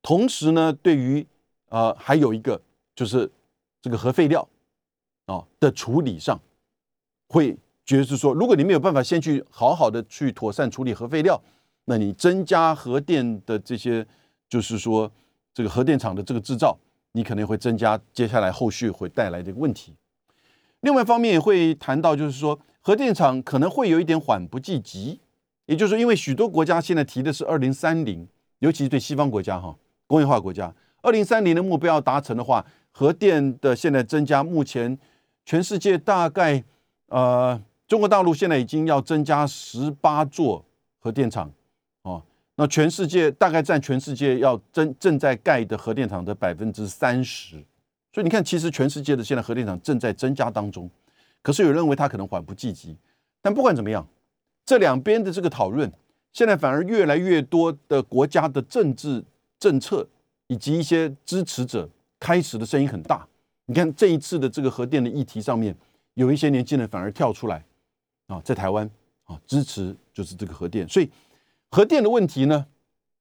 [0.01, 1.27] 同时呢，对于
[1.67, 2.61] 呃还有一个
[2.95, 3.29] 就是
[3.81, 4.47] 这个核废料
[5.25, 6.39] 啊的处理上，
[7.27, 11.37] 会觉得是说，如果你没有办法先去好好的去妥善处理核废料，
[11.83, 14.07] 那你增加核电的这些，
[14.47, 15.11] 就是说
[15.53, 16.79] 这个核电厂的这个制造。
[17.15, 19.93] 你可能会增加接下来后续会带来的问题。
[20.79, 25.21] 另外一方面也会谈到，就是说核电厂可能会有一点缓不济急，
[25.67, 28.27] 也就是说，因为许多国家现在提的是二零三零，
[28.59, 29.73] 尤其是对西方国家哈
[30.05, 34.99] 工业化国家，二零三零的目标达成的话，核电的现在增加，目前
[35.45, 36.61] 全世界大概
[37.07, 37.57] 呃，
[37.87, 40.65] 中国大陆现在已经要增加十八座
[40.99, 41.49] 核电厂
[42.01, 42.21] 哦，
[42.55, 47.63] 那全世界大概占全世界要正正在盖的核电厂的百分之三十，
[48.11, 50.89] 所以你看，其实全世界的现在核电厂正在增加当中，
[51.43, 52.97] 可是有人认为他可能缓不济急，
[53.41, 54.07] 但不管怎么样，
[54.65, 55.91] 这两边的这个讨论，
[56.31, 59.23] 现在反而越来越多的国家的政治
[59.59, 60.07] 政策
[60.47, 61.87] 以及一些支持者
[62.19, 63.27] 开始的声音很大。
[63.65, 65.75] 你看这一次的这个核电的议题上面，
[66.15, 67.63] 有一些年轻人反而跳出来
[68.27, 68.89] 啊，在台湾
[69.25, 71.09] 啊支持就是这个核电，所以
[71.69, 72.65] 核电的问题呢，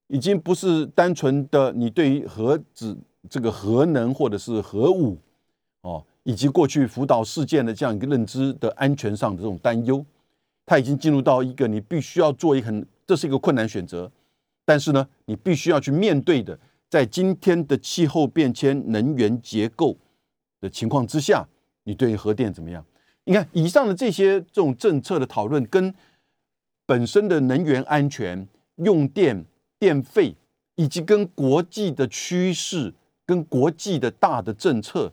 [0.06, 2.96] 已经不是单纯的你对于核子
[3.30, 5.18] 这个核能或者是核武
[5.82, 10.04] 哦，以及过去福岛事件的这样一个认知的安全上的这种担忧，
[10.64, 14.10] 它已经进入到一个你必须要做一很这是一个困难选择，
[14.64, 16.58] 但是呢，你必须要去面对的，
[16.88, 19.96] 在今天的气候变迁、能源结构。
[20.60, 21.44] 的情况之下，
[21.82, 22.86] 你对于核电怎么样？
[23.24, 25.92] 你看以上的这些这种政策的讨论，跟
[26.86, 28.46] 本身的能源安全、
[28.76, 29.44] 用电
[29.80, 30.36] 电费，
[30.76, 32.94] 以及跟国际的趋势、
[33.26, 35.12] 跟国际的大的政策、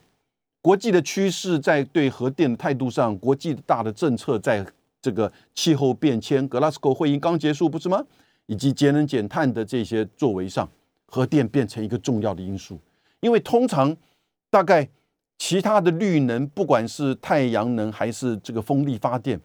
[0.62, 4.66] 国际的趋势在对核电的态度上，国际的大的政策在
[5.02, 8.04] 这个气候变迁、格拉斯哥会议刚结束不是吗？
[8.46, 10.70] 以及节能减碳的这些作为上，
[11.06, 12.80] 核电变成一个重要的因素，
[13.22, 13.96] 因为通常
[14.50, 14.90] 大概。
[15.42, 19.40] 其他的绿能，不管是太阳能还是这个风力发电，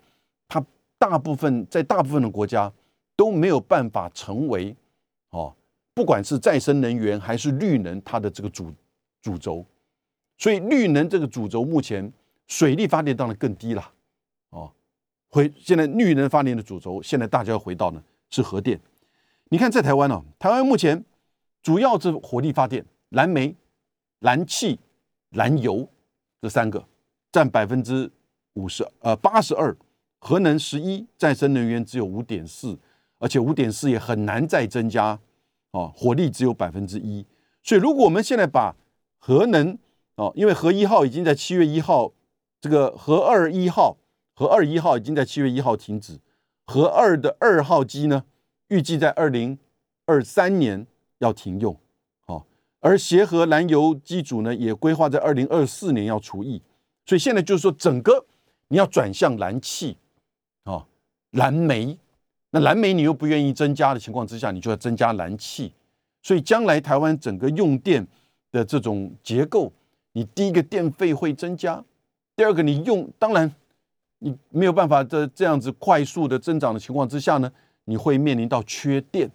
[0.49, 0.61] 它
[0.99, 2.71] 大部分在大部分的国家
[3.15, 4.75] 都没有办法成为
[5.31, 5.55] 哦，
[5.95, 8.73] 不管是再生能源还是绿能，它的这个主
[9.23, 9.65] 主轴。
[10.45, 12.13] 所以绿能这个主轴目前
[12.49, 13.91] 水力发电当然更低了
[14.51, 14.71] 哦。
[15.31, 18.79] 回现在绿能发电的主轴，现在大家要回到呢是核电。
[19.49, 21.03] 你看在台湾呢，台湾目前
[21.63, 23.57] 主要是火力发电，燃煤、
[24.21, 24.79] 燃气。
[25.31, 25.89] 燃油
[26.41, 26.87] 这三个
[27.33, 28.09] 占百分之
[28.53, 29.75] 五十，呃，八十二，
[30.21, 32.79] 核能十一，再生能源只有五点四，
[33.19, 35.19] 而且五点四也很难再增加，
[35.73, 37.27] 哦，火力只有百分之一，
[37.65, 38.77] 所以如果我们现在把
[39.19, 39.77] 核能，
[40.17, 42.13] 哦，因为核一号已经在七月一号，
[42.61, 43.97] 这个核二一号，
[44.35, 46.19] 核二一号已经在七月一号停止，
[46.67, 48.25] 核二的二号机呢，
[48.69, 49.59] 预计在二零
[50.07, 50.87] 二三年
[51.19, 51.77] 要停用。
[52.81, 56.61] 而协和燃油机组呢，也规划在二零二四年要除役，
[57.07, 58.27] 所以现在就是说，整个
[58.69, 59.97] 你要转向燃气，
[60.65, 60.85] 啊，
[61.31, 61.99] 燃煤，
[62.51, 65.73] 那燃煤你又不愿意增加的情况之下，你就要增加燃气，
[66.23, 68.07] 所以将来台湾整个用电
[68.53, 69.73] 的这种结构，
[70.15, 71.85] 你第一个电费会增加，
[72.35, 73.55] 第二个你用，当然
[74.21, 77.53] 你没有办法在这样子快速的增长的情况之下呢，
[77.85, 79.31] 你会面临到缺电，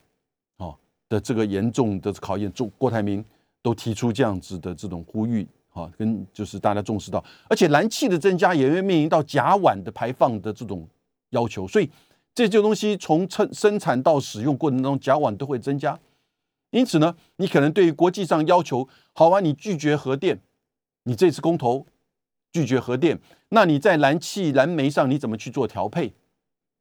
[0.58, 0.76] 啊
[1.08, 2.52] 的这个严重的考验。
[2.52, 3.24] 中郭台铭。
[3.62, 10.88] 都提出这样子的这种呼吁，哈，跟就是大家重视到，而且燃气的增加也会面临到甲烷的排放的这种
[11.32, 11.90] 要求，所以
[12.34, 16.00] 这些东西从生生产到使用过程中，甲烷都会增加。
[16.72, 20.40] 因此呢，你可能对于国际上要求，好啊，你拒绝核电，
[21.04, 21.86] 你这次公投
[22.52, 23.20] 拒绝核电，
[23.50, 26.14] 那你在燃气、燃煤上你怎么去做调配？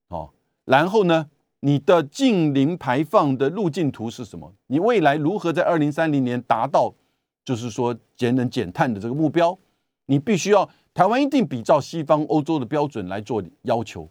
[0.08, 0.30] 哦，
[0.64, 1.28] 然后呢？
[1.60, 4.54] 你的近零排放的路径图是什么？
[4.68, 6.94] 你未来如何在二零三零年达到，
[7.44, 9.58] 就是说节能减碳的这个目标？
[10.06, 14.08] 你必须要台湾一定比照西方欧洲的标准来做要求。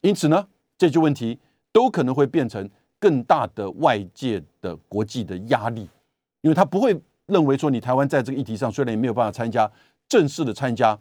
[0.00, 1.38] 因此呢，这些问题
[1.72, 2.66] 都可能会变成
[2.98, 5.90] 更大的外界的国际的压力，
[6.40, 6.98] 因为它不会
[7.28, 9.70] 认为说你台湾在这个议题上虽然也没有办法参加
[10.08, 10.98] 正式的参加，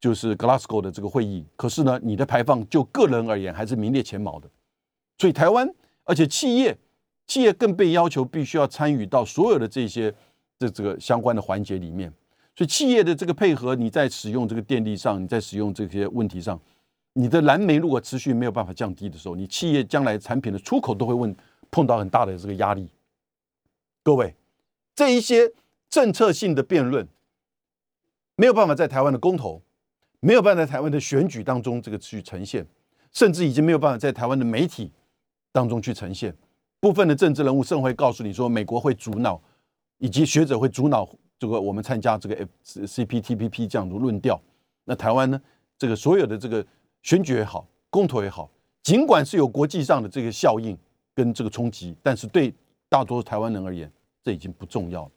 [0.00, 4.48] 就是 Glasgow 的这个会议，可是呢，你的排放就个人而言还是名列前茅的。
[5.18, 5.68] 所以台湾，
[6.04, 6.76] 而且企业，
[7.26, 10.14] 企业更被要求必须要参与到所有的这些
[10.58, 12.12] 这这个相关的环节里面。
[12.56, 16.60] 所以企业的这个配合，你在使用这个电力上，你在使用这些问题上，
[17.12, 21.34] 你的燃煤如果持续没有办法降低的时候，你企业将来产品的出口都会问
[21.70, 22.90] 碰到很大的这个压力。
[24.02, 24.34] 各位，
[25.00, 25.50] 这一些
[25.88, 27.08] 政策性的辩论，
[28.36, 29.62] 没有办法在台湾的公投，
[30.20, 32.66] 没有办法在台湾的选举当中这个去呈现，
[33.10, 34.92] 甚至已经没有办法在台湾的媒体。
[35.52, 36.36] 当中去呈现
[36.80, 39.40] 部分的政治人物，甚会告诉你说，美国会阻挠，
[39.96, 44.38] 以及学者会阻挠这个我们参加这个 F C P T P P 这样的论调。
[44.84, 45.40] 那台湾呢？
[45.78, 46.64] 这个所有的这个
[47.02, 48.50] 选举也好，公投也好，
[48.82, 50.76] 尽管是有国际上的这个效应
[51.14, 52.52] 跟这个冲击，但是对
[52.90, 53.90] 大多数台湾人而言，
[54.22, 55.10] 这已经不重要了。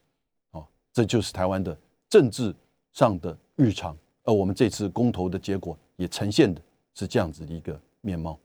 [0.52, 1.78] 哦，这就是台湾的
[2.10, 2.56] 政治
[2.94, 3.98] 上的日常。
[4.24, 6.62] 而我们这次公投的结果也呈现的
[6.94, 8.40] 是这样子的一个面貌。